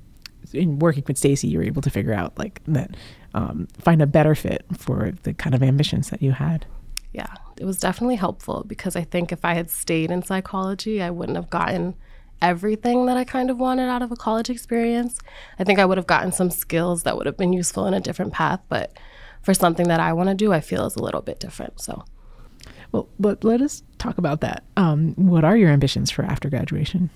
in 0.51 0.79
working 0.79 1.05
with 1.07 1.17
Stacy, 1.17 1.47
you 1.47 1.59
were 1.59 1.63
able 1.63 1.81
to 1.81 1.89
figure 1.89 2.13
out 2.13 2.37
like 2.37 2.61
that, 2.67 2.95
um, 3.33 3.67
find 3.79 4.01
a 4.01 4.07
better 4.07 4.35
fit 4.35 4.65
for 4.77 5.13
the 5.23 5.33
kind 5.33 5.55
of 5.55 5.63
ambitions 5.63 6.09
that 6.09 6.21
you 6.21 6.31
had. 6.31 6.65
Yeah, 7.15 7.33
it 7.57 7.63
was 7.63 7.79
definitely 7.79 8.17
helpful 8.17 8.65
because 8.67 8.97
I 8.97 9.05
think 9.05 9.31
if 9.31 9.45
I 9.45 9.53
had 9.53 9.71
stayed 9.71 10.11
in 10.11 10.21
psychology, 10.21 11.01
I 11.01 11.11
wouldn't 11.11 11.37
have 11.37 11.49
gotten 11.49 11.95
everything 12.41 13.05
that 13.05 13.15
I 13.15 13.23
kind 13.23 13.49
of 13.49 13.57
wanted 13.57 13.87
out 13.87 14.01
of 14.01 14.11
a 14.11 14.17
college 14.17 14.49
experience. 14.49 15.19
I 15.57 15.63
think 15.63 15.79
I 15.79 15.85
would 15.85 15.97
have 15.97 16.07
gotten 16.07 16.33
some 16.33 16.51
skills 16.51 17.03
that 17.03 17.15
would 17.15 17.25
have 17.25 17.37
been 17.37 17.53
useful 17.53 17.85
in 17.87 17.93
a 17.93 18.01
different 18.01 18.33
path, 18.33 18.59
but 18.67 18.97
for 19.43 19.53
something 19.53 19.87
that 19.87 20.01
I 20.01 20.11
want 20.11 20.27
to 20.27 20.35
do, 20.35 20.51
I 20.51 20.59
feel 20.59 20.85
is 20.85 20.97
a 20.97 21.01
little 21.01 21.21
bit 21.21 21.39
different. 21.39 21.79
So, 21.79 22.03
well, 22.91 23.07
but 23.17 23.45
let 23.45 23.61
us 23.61 23.81
talk 23.97 24.17
about 24.17 24.41
that. 24.41 24.65
Um, 24.75 25.13
what 25.15 25.45
are 25.45 25.55
your 25.55 25.69
ambitions 25.69 26.11
for 26.11 26.25
after 26.25 26.49
graduation? 26.49 27.11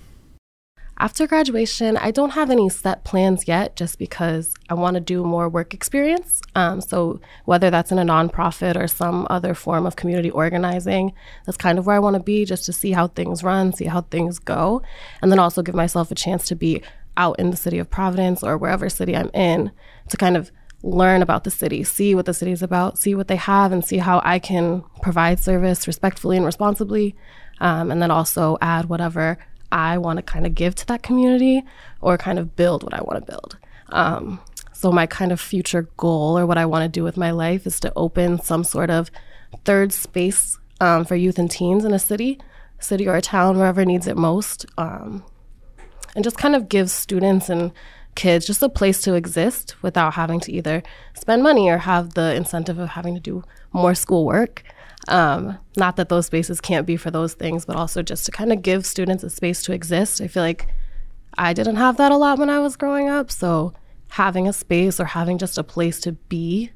After 1.00 1.26
graduation, 1.26 1.96
I 1.96 2.10
don't 2.10 2.32
have 2.32 2.50
any 2.50 2.68
set 2.68 3.04
plans 3.04 3.48
yet 3.48 3.74
just 3.74 3.98
because 3.98 4.54
I 4.68 4.74
want 4.74 4.96
to 4.96 5.00
do 5.00 5.24
more 5.24 5.48
work 5.48 5.72
experience. 5.72 6.42
Um, 6.54 6.82
so, 6.82 7.22
whether 7.46 7.70
that's 7.70 7.90
in 7.90 7.98
a 7.98 8.04
nonprofit 8.04 8.76
or 8.76 8.86
some 8.86 9.26
other 9.30 9.54
form 9.54 9.86
of 9.86 9.96
community 9.96 10.30
organizing, 10.30 11.14
that's 11.46 11.56
kind 11.56 11.78
of 11.78 11.86
where 11.86 11.96
I 11.96 12.00
want 12.00 12.16
to 12.16 12.22
be 12.22 12.44
just 12.44 12.66
to 12.66 12.74
see 12.74 12.92
how 12.92 13.06
things 13.06 13.42
run, 13.42 13.72
see 13.72 13.86
how 13.86 14.02
things 14.02 14.38
go, 14.38 14.82
and 15.22 15.32
then 15.32 15.38
also 15.38 15.62
give 15.62 15.74
myself 15.74 16.10
a 16.10 16.14
chance 16.14 16.46
to 16.48 16.54
be 16.54 16.82
out 17.16 17.40
in 17.40 17.50
the 17.50 17.56
city 17.56 17.78
of 17.78 17.88
Providence 17.88 18.42
or 18.42 18.58
wherever 18.58 18.90
city 18.90 19.16
I'm 19.16 19.30
in 19.32 19.72
to 20.10 20.18
kind 20.18 20.36
of 20.36 20.52
learn 20.82 21.22
about 21.22 21.44
the 21.44 21.50
city, 21.50 21.82
see 21.82 22.14
what 22.14 22.26
the 22.26 22.34
city 22.34 22.52
is 22.52 22.62
about, 22.62 22.98
see 22.98 23.14
what 23.14 23.28
they 23.28 23.36
have, 23.36 23.72
and 23.72 23.82
see 23.82 23.98
how 23.98 24.20
I 24.22 24.38
can 24.38 24.84
provide 25.00 25.40
service 25.40 25.86
respectfully 25.86 26.36
and 26.36 26.44
responsibly. 26.44 27.16
Um, 27.62 27.90
and 27.90 28.00
then 28.00 28.10
also 28.10 28.56
add 28.62 28.88
whatever 28.88 29.38
I 29.72 29.98
want 29.98 30.18
to 30.18 30.22
kind 30.22 30.46
of 30.46 30.54
give 30.54 30.74
to 30.76 30.86
that 30.86 31.02
community 31.02 31.62
or 32.00 32.18
kind 32.18 32.38
of 32.38 32.56
build 32.56 32.82
what 32.82 32.94
I 32.94 33.02
want 33.02 33.24
to 33.24 33.30
build. 33.32 33.56
Um, 33.90 34.40
so, 34.72 34.90
my 34.90 35.06
kind 35.06 35.32
of 35.32 35.40
future 35.40 35.88
goal 35.96 36.38
or 36.38 36.46
what 36.46 36.58
I 36.58 36.66
want 36.66 36.84
to 36.84 36.88
do 36.88 37.04
with 37.04 37.16
my 37.16 37.30
life 37.30 37.66
is 37.66 37.80
to 37.80 37.92
open 37.96 38.40
some 38.40 38.64
sort 38.64 38.90
of 38.90 39.10
third 39.64 39.92
space 39.92 40.58
um, 40.80 41.04
for 41.04 41.16
youth 41.16 41.38
and 41.38 41.50
teens 41.50 41.84
in 41.84 41.92
a 41.92 41.98
city, 41.98 42.38
city 42.78 43.06
or 43.06 43.14
a 43.14 43.22
town, 43.22 43.58
wherever 43.58 43.84
needs 43.84 44.06
it 44.06 44.16
most. 44.16 44.64
Um, 44.78 45.24
and 46.14 46.24
just 46.24 46.38
kind 46.38 46.56
of 46.56 46.68
give 46.68 46.90
students 46.90 47.48
and 47.48 47.72
kids 48.14 48.46
just 48.46 48.62
a 48.62 48.68
place 48.68 49.00
to 49.02 49.14
exist 49.14 49.76
without 49.82 50.14
having 50.14 50.40
to 50.40 50.52
either 50.52 50.82
spend 51.14 51.42
money 51.42 51.68
or 51.68 51.78
have 51.78 52.14
the 52.14 52.34
incentive 52.34 52.78
of 52.78 52.90
having 52.90 53.14
to 53.14 53.20
do 53.20 53.44
more 53.72 53.94
schoolwork. 53.94 54.62
Um, 55.08 55.58
not 55.76 55.96
that 55.96 56.08
those 56.08 56.26
spaces 56.26 56.60
can't 56.60 56.86
be 56.86 56.96
for 56.96 57.10
those 57.10 57.34
things, 57.34 57.64
but 57.64 57.76
also 57.76 58.02
just 58.02 58.26
to 58.26 58.32
kind 58.32 58.52
of 58.52 58.62
give 58.62 58.84
students 58.84 59.24
a 59.24 59.30
space 59.30 59.62
to 59.62 59.72
exist. 59.72 60.20
I 60.20 60.28
feel 60.28 60.42
like 60.42 60.68
I 61.38 61.52
didn't 61.52 61.76
have 61.76 61.96
that 61.96 62.12
a 62.12 62.16
lot 62.16 62.38
when 62.38 62.50
I 62.50 62.58
was 62.58 62.76
growing 62.76 63.08
up. 63.08 63.30
So 63.30 63.72
having 64.10 64.46
a 64.46 64.52
space 64.52 65.00
or 65.00 65.06
having 65.06 65.38
just 65.38 65.58
a 65.58 65.64
place 65.64 66.00
to 66.00 66.12
be 66.12 66.70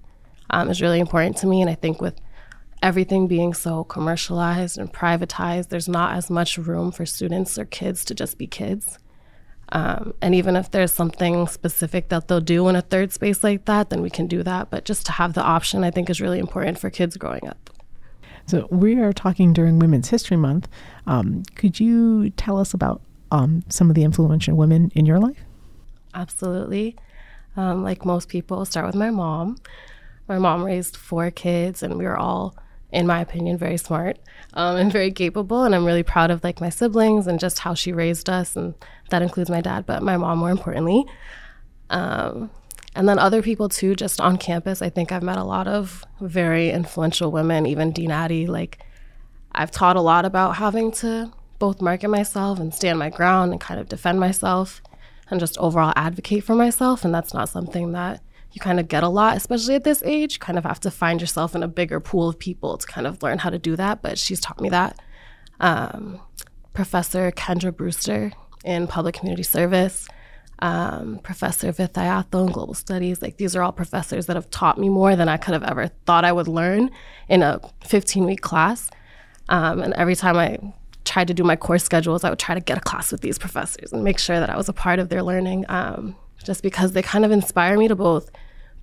um, 0.51 0.71
is 0.71 0.81
really 0.81 1.01
important 1.01 1.37
to 1.39 1.47
me. 1.47 1.61
And 1.61 1.71
I 1.71 1.75
think 1.75 2.01
with 2.01 2.21
everything 2.83 3.27
being 3.27 3.55
so 3.55 3.85
commercialized 3.85 4.79
and 4.79 4.93
privatized, 4.93 5.69
there's 5.69 5.89
not 5.89 6.17
as 6.17 6.31
much 6.31 6.59
room 6.59 6.93
for 6.93 7.05
students 7.05 7.59
or 7.59 7.65
kids 7.65 8.05
to 8.07 8.15
just 8.15 8.39
be 8.39 8.47
kids. 8.47 8.99
Um, 9.71 10.15
and 10.21 10.35
even 10.35 10.57
if 10.57 10.71
there's 10.71 10.93
something 10.93 11.47
specific 11.47 12.09
that 12.11 12.29
they'll 12.29 12.41
do 12.41 12.69
in 12.69 12.77
a 12.77 12.83
third 12.83 13.13
space 13.13 13.43
like 13.43 13.65
that, 13.65 13.91
then 13.91 14.03
we 14.03 14.11
can 14.11 14.27
do 14.27 14.43
that. 14.43 14.71
But 14.71 14.85
just 14.85 15.07
to 15.07 15.13
have 15.13 15.33
the 15.33 15.43
option, 15.43 15.83
I 15.83 15.91
think, 15.91 16.11
is 16.11 16.21
really 16.21 16.39
important 16.39 16.79
for 16.79 16.91
kids 16.91 17.17
growing 17.17 17.49
up. 17.49 17.71
So, 18.47 18.69
we 18.71 19.01
are 19.01 19.13
talking 19.13 19.53
during 19.55 19.79
Women's 19.79 20.11
History 20.11 20.37
Month. 20.37 20.69
Um, 21.07 21.45
could 21.55 21.81
you 21.81 22.31
tell 22.31 22.59
us 22.59 22.75
about 22.75 23.01
um, 23.31 23.65
some 23.69 23.89
of 23.89 23.95
the 23.95 24.03
influential 24.05 24.55
women 24.57 24.93
in 24.95 25.07
your 25.07 25.19
life? 25.19 25.39
Absolutely. 26.15 26.97
Um, 27.57 27.83
like 27.83 28.05
most 28.05 28.29
people, 28.29 28.59
I'll 28.59 28.65
start 28.67 28.87
with 28.87 28.95
my 28.95 29.11
mom. 29.11 29.57
My 30.29 30.39
mom 30.39 30.63
raised 30.63 30.97
four 30.97 31.31
kids, 31.31 31.83
and 31.83 31.97
we 31.97 32.05
were 32.05 32.17
all, 32.17 32.55
in 32.93 33.07
my 33.07 33.21
opinion, 33.21 33.57
very 33.57 33.79
smart 33.79 34.19
um, 34.53 34.77
and 34.77 34.93
very 34.93 35.11
capable. 35.11 35.65
And 35.65 35.75
I'm 35.75 35.85
really 35.85 36.03
proud 36.03 36.31
of 36.31 36.45
like 36.45 36.61
my 36.61 36.71
siblings 36.71 37.27
and 37.27 37.41
just 37.41 37.61
how 37.61 37.73
she 37.73 37.93
raised 37.93 38.29
us, 38.29 38.57
and 38.57 38.75
that 39.09 39.23
includes 39.23 39.49
my 39.49 39.63
dad, 39.63 39.87
but 39.87 40.03
my 40.03 40.17
mom 40.17 40.39
more 40.39 40.51
importantly. 40.51 41.05
And 42.95 43.09
then 43.09 43.19
other 43.19 43.43
people 43.43 43.69
too, 43.69 43.95
just 43.95 44.21
on 44.21 44.37
campus. 44.37 44.81
I 44.81 44.89
think 44.89 45.11
I've 45.11 45.23
met 45.23 45.39
a 45.39 45.45
lot 45.45 45.67
of 45.67 46.05
very 46.21 46.71
influential 46.71 47.33
women, 47.33 47.67
even 47.67 47.93
Dean 47.93 48.11
Addy. 48.11 48.47
Like, 48.47 48.79
I've 49.53 49.71
taught 49.71 49.97
a 49.97 50.01
lot 50.01 50.25
about 50.25 50.57
having 50.57 50.93
to 50.93 51.33
both 51.59 51.81
market 51.81 52.09
myself 52.09 52.59
and 52.59 52.73
stand 52.75 52.99
my 52.99 53.11
ground 53.11 53.53
and 53.53 53.61
kind 53.61 53.81
of 53.81 53.89
defend 53.89 54.21
myself 54.21 54.81
and 55.31 55.41
just 55.41 55.59
overall 55.59 55.93
advocate 55.97 56.45
for 56.45 56.55
myself. 56.55 57.05
And 57.05 57.15
that's 57.15 57.35
not 57.35 57.49
something 57.49 57.93
that 57.93 58.21
you 58.53 58.61
kind 58.61 58.79
of 58.79 58.87
get 58.87 59.03
a 59.03 59.09
lot, 59.09 59.37
especially 59.37 59.75
at 59.75 59.85
this 59.85 60.03
age. 60.05 60.35
You 60.35 60.39
kind 60.39 60.59
of 60.59 60.65
have 60.65 60.81
to 60.81 60.91
find 60.91 61.21
yourself 61.21 61.55
in 61.57 61.63
a 61.63 61.69
bigger 61.69 61.99
pool 61.99 62.29
of 62.29 62.39
people 62.39 62.79
to 62.79 62.87
kind 62.87 63.07
of 63.07 63.23
learn 63.23 63.39
how 63.39 63.51
to 63.51 63.59
do 63.59 63.75
that. 63.77 64.03
But 64.03 64.19
she's 64.19 64.41
taught 64.41 64.61
me 64.61 64.69
that. 64.69 65.01
Um, 65.61 66.21
Professor 66.73 67.31
Kendra 67.33 67.75
Brewster 67.75 68.33
in 68.65 68.87
public 68.87 69.15
community 69.17 69.43
service, 69.43 70.09
um, 70.61 71.21
Professor 71.23 71.73
Vithayato 71.73 72.47
in 72.47 72.53
global 72.53 72.75
studies. 72.75 73.21
Like 73.23 73.37
these 73.37 73.57
are 73.57 73.63
all 73.63 73.73
professors 73.73 74.27
that 74.27 74.37
have 74.37 74.51
taught 74.51 74.79
me 74.79 74.89
more 74.89 75.17
than 75.17 75.29
I 75.29 75.37
could 75.37 75.53
have 75.53 75.65
ever 75.65 75.89
thought 76.07 76.25
I 76.25 76.33
would 76.33 76.49
learn 76.49 76.91
in 77.29 77.43
a 77.43 77.61
15 77.85 78.25
week 78.25 78.41
class. 78.41 78.91
Um, 79.49 79.81
and 79.81 79.93
every 79.95 80.17
time 80.17 80.37
I 80.37 80.59
tried 81.05 81.29
to 81.29 81.35
do 81.35 81.45
my 81.45 81.57
course 81.57 81.85
schedules, 81.85 82.25
I 82.25 82.31
would 82.31 82.39
try 82.39 82.55
to 82.55 82.61
get 82.61 82.79
a 82.79 82.81
class 82.81 83.13
with 83.13 83.21
these 83.21 83.39
professors 83.39 83.93
and 83.93 84.03
make 84.03 84.19
sure 84.19 84.41
that 84.41 84.51
I 84.51 84.57
was 84.57 84.69
a 84.69 84.73
part 84.73 84.99
of 84.99 85.11
their 85.11 85.23
learning, 85.23 85.67
um, 85.69 86.17
just 86.43 86.63
because 86.63 86.93
they 86.93 87.03
kind 87.03 87.25
of 87.25 87.31
inspire 87.31 87.77
me 87.77 87.89
to 87.89 87.97
both 87.97 88.31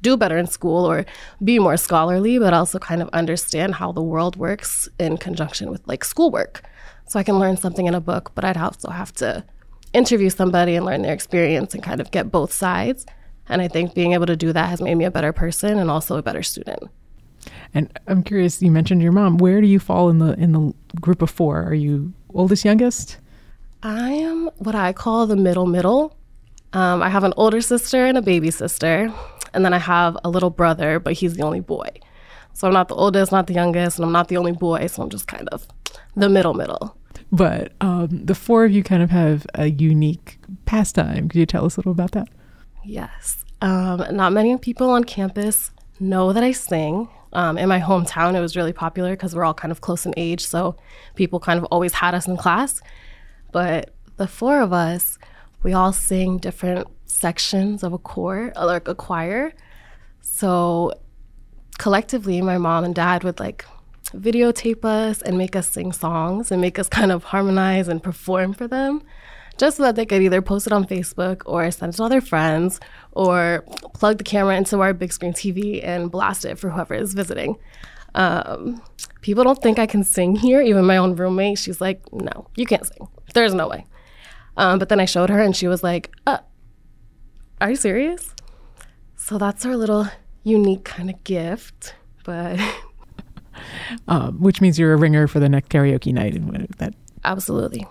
do 0.01 0.17
better 0.17 0.37
in 0.37 0.47
school 0.47 0.85
or 0.85 1.05
be 1.43 1.59
more 1.59 1.77
scholarly, 1.77 2.39
but 2.39 2.53
also 2.53 2.79
kind 2.79 3.01
of 3.01 3.09
understand 3.09 3.75
how 3.75 3.91
the 3.91 4.01
world 4.01 4.35
works 4.35 4.89
in 4.99 5.17
conjunction 5.17 5.69
with 5.69 5.87
like 5.87 6.03
schoolwork. 6.03 6.63
So 7.07 7.19
I 7.19 7.23
can 7.23 7.39
learn 7.39 7.57
something 7.57 7.87
in 7.87 7.93
a 7.93 8.01
book, 8.01 8.31
but 8.35 8.45
I'd 8.45 8.57
also 8.57 8.89
have 8.89 9.13
to 9.15 9.43
interview 9.93 10.29
somebody 10.29 10.75
and 10.75 10.85
learn 10.85 11.01
their 11.01 11.13
experience 11.13 11.73
and 11.73 11.83
kind 11.83 12.01
of 12.01 12.11
get 12.11 12.31
both 12.31 12.51
sides. 12.51 13.05
And 13.49 13.61
I 13.61 13.67
think 13.67 13.93
being 13.93 14.13
able 14.13 14.27
to 14.27 14.35
do 14.35 14.53
that 14.53 14.69
has 14.69 14.81
made 14.81 14.95
me 14.95 15.05
a 15.05 15.11
better 15.11 15.33
person 15.33 15.77
and 15.77 15.89
also 15.89 16.15
a 16.17 16.21
better 16.21 16.43
student. 16.43 16.89
And 17.73 17.91
I'm 18.07 18.23
curious, 18.23 18.61
you 18.61 18.71
mentioned 18.71 19.01
your 19.01 19.11
mom. 19.11 19.37
Where 19.37 19.61
do 19.61 19.67
you 19.67 19.79
fall 19.79 20.09
in 20.09 20.19
the 20.19 20.33
in 20.33 20.51
the 20.51 20.73
group 20.99 21.21
of 21.21 21.29
four? 21.29 21.63
Are 21.63 21.73
you 21.73 22.13
oldest, 22.33 22.65
youngest? 22.65 23.17
I 23.83 24.11
am 24.11 24.49
what 24.57 24.75
I 24.75 24.93
call 24.93 25.25
the 25.25 25.35
middle 25.35 25.65
middle. 25.65 26.15
Um, 26.73 27.01
I 27.01 27.09
have 27.09 27.23
an 27.23 27.33
older 27.35 27.61
sister 27.61 28.05
and 28.05 28.17
a 28.17 28.21
baby 28.21 28.51
sister, 28.51 29.11
and 29.53 29.65
then 29.65 29.73
I 29.73 29.79
have 29.79 30.17
a 30.23 30.29
little 30.29 30.49
brother, 30.49 30.99
but 30.99 31.13
he's 31.13 31.33
the 31.33 31.43
only 31.43 31.59
boy. 31.59 31.89
So 32.53 32.67
I'm 32.67 32.73
not 32.73 32.87
the 32.87 32.95
oldest, 32.95 33.31
not 33.31 33.47
the 33.47 33.53
youngest, 33.53 33.97
and 33.97 34.05
I'm 34.05 34.11
not 34.11 34.27
the 34.27 34.37
only 34.37 34.51
boy. 34.51 34.87
So 34.87 35.01
I'm 35.01 35.09
just 35.09 35.27
kind 35.27 35.49
of 35.49 35.67
the 36.15 36.29
middle 36.29 36.53
middle. 36.53 36.95
But 37.31 37.73
um, 37.79 38.25
the 38.25 38.35
four 38.35 38.65
of 38.65 38.71
you 38.71 38.83
kind 38.83 39.01
of 39.01 39.09
have 39.09 39.47
a 39.55 39.67
unique 39.67 40.37
pastime. 40.65 41.29
Could 41.29 41.39
you 41.39 41.45
tell 41.45 41.65
us 41.65 41.77
a 41.77 41.79
little 41.79 41.93
about 41.93 42.11
that? 42.11 42.27
Yes. 42.83 43.43
Um, 43.61 44.03
not 44.11 44.33
many 44.33 44.57
people 44.57 44.89
on 44.89 45.03
campus 45.03 45.71
know 45.99 46.33
that 46.33 46.43
I 46.43 46.51
sing. 46.51 47.07
Um, 47.33 47.57
in 47.57 47.69
my 47.69 47.79
hometown, 47.79 48.35
it 48.35 48.41
was 48.41 48.57
really 48.57 48.73
popular 48.73 49.11
because 49.11 49.33
we're 49.33 49.45
all 49.45 49.53
kind 49.53 49.71
of 49.71 49.79
close 49.79 50.05
in 50.05 50.13
age. 50.17 50.45
So 50.45 50.75
people 51.15 51.39
kind 51.39 51.57
of 51.57 51.63
always 51.65 51.93
had 51.93 52.13
us 52.13 52.27
in 52.27 52.35
class. 52.35 52.81
But 53.53 53.93
the 54.17 54.27
four 54.27 54.59
of 54.61 54.73
us, 54.73 55.17
we 55.63 55.73
all 55.73 55.93
sing 55.93 56.37
different 56.37 56.87
sections 57.05 57.83
of 57.83 57.93
a 57.93 57.97
choir, 57.97 58.51
like 58.55 58.87
a 58.87 58.95
choir. 58.95 59.53
So 60.21 60.93
collectively, 61.77 62.41
my 62.41 62.57
mom 62.57 62.83
and 62.83 62.93
dad 62.93 63.23
would 63.23 63.39
like 63.39 63.65
videotape 64.15 64.83
us 64.85 65.21
and 65.21 65.37
make 65.37 65.55
us 65.55 65.69
sing 65.69 65.91
songs 65.91 66.51
and 66.51 66.61
make 66.61 66.79
us 66.79 66.89
kind 66.99 67.11
of 67.11 67.25
harmonize 67.25 67.87
and 67.87 68.01
perform 68.01 68.53
for 68.53 68.67
them 68.67 69.01
just 69.57 69.77
so 69.77 69.83
that 69.83 69.95
they 69.95 70.05
could 70.05 70.21
either 70.21 70.41
post 70.41 70.65
it 70.65 70.73
on 70.73 70.85
Facebook 70.85 71.43
or 71.45 71.69
send 71.71 71.93
it 71.93 71.97
to 71.97 72.03
all 72.03 72.09
their 72.09 72.21
friends 72.21 72.79
or 73.11 73.63
plug 73.93 74.17
the 74.17 74.23
camera 74.23 74.55
into 74.55 74.79
our 74.81 74.93
big 74.93 75.13
screen 75.13 75.33
TV 75.33 75.85
and 75.85 76.09
blast 76.09 76.45
it 76.45 76.57
for 76.57 76.69
whoever 76.69 76.95
is 76.95 77.13
visiting. 77.13 77.57
Um, 78.15 78.81
people 79.21 79.43
don't 79.43 79.61
think 79.61 79.79
I 79.79 79.85
can 79.85 80.03
sing 80.03 80.35
here. 80.35 80.61
Even 80.61 80.85
my 80.85 80.97
own 80.97 81.15
roommate, 81.15 81.59
she's 81.59 81.79
like, 81.79 82.01
no, 82.11 82.47
you 82.55 82.65
can't 82.65 82.85
sing. 82.85 83.07
There's 83.33 83.53
no 83.53 83.67
way. 83.67 83.85
Um, 84.57 84.79
but 84.79 84.89
then 84.89 84.99
I 84.99 85.05
showed 85.05 85.29
her 85.29 85.39
and 85.39 85.55
she 85.55 85.67
was 85.67 85.83
like, 85.83 86.11
uh, 86.27 86.39
are 87.59 87.69
you 87.69 87.75
serious? 87.75 88.33
So 89.15 89.37
that's 89.37 89.65
our 89.65 89.77
little 89.77 90.07
unique 90.43 90.83
kind 90.83 91.09
of 91.09 91.23
gift. 91.23 91.95
But 92.25 92.59
um, 94.07 94.39
which 94.39 94.61
means 94.61 94.77
you're 94.79 94.93
a 94.93 94.97
ringer 94.97 95.27
for 95.27 95.39
the 95.39 95.49
next 95.49 95.69
karaoke 95.69 96.13
night 96.13 96.35
and 96.35 96.67
that 96.77 96.93
absolutely. 97.23 97.85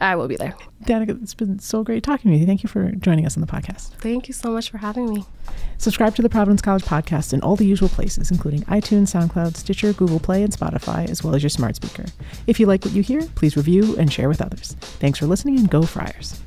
I 0.00 0.16
will 0.16 0.26
be 0.26 0.36
there. 0.36 0.54
Danica 0.84 1.22
it's 1.22 1.34
been 1.34 1.60
so 1.60 1.84
great 1.84 2.02
talking 2.02 2.32
to 2.32 2.36
you. 2.36 2.46
Thank 2.46 2.62
you 2.64 2.68
for 2.68 2.90
joining 2.92 3.26
us 3.26 3.36
on 3.36 3.40
the 3.40 3.46
podcast. 3.46 3.90
Thank 3.98 4.26
you 4.26 4.34
so 4.34 4.50
much 4.50 4.68
for 4.70 4.78
having 4.78 5.08
me. 5.08 5.24
Subscribe 5.78 6.16
to 6.16 6.22
the 6.22 6.28
providence 6.28 6.60
college 6.60 6.82
podcast 6.82 7.32
in 7.32 7.40
all 7.42 7.54
the 7.56 7.66
usual 7.66 7.88
places 7.88 8.30
including 8.30 8.62
itunes 8.62 9.14
soundcloud 9.14 9.56
stitcher 9.56 9.92
google 9.92 10.18
play 10.18 10.42
and 10.42 10.52
spotify 10.52 11.08
as 11.08 11.22
well 11.22 11.34
as 11.34 11.42
your 11.42 11.50
smart 11.50 11.76
speaker. 11.76 12.04
If 12.46 12.58
you 12.58 12.66
like 12.66 12.84
what 12.84 12.94
you 12.94 13.02
hear 13.02 13.22
please 13.34 13.56
review 13.56 13.96
and 13.96 14.12
share 14.12 14.28
with 14.28 14.42
others. 14.42 14.76
Thanks 15.00 15.18
for 15.18 15.26
listening 15.26 15.58
and 15.58 15.70
go 15.70 15.82
friars 15.82 16.40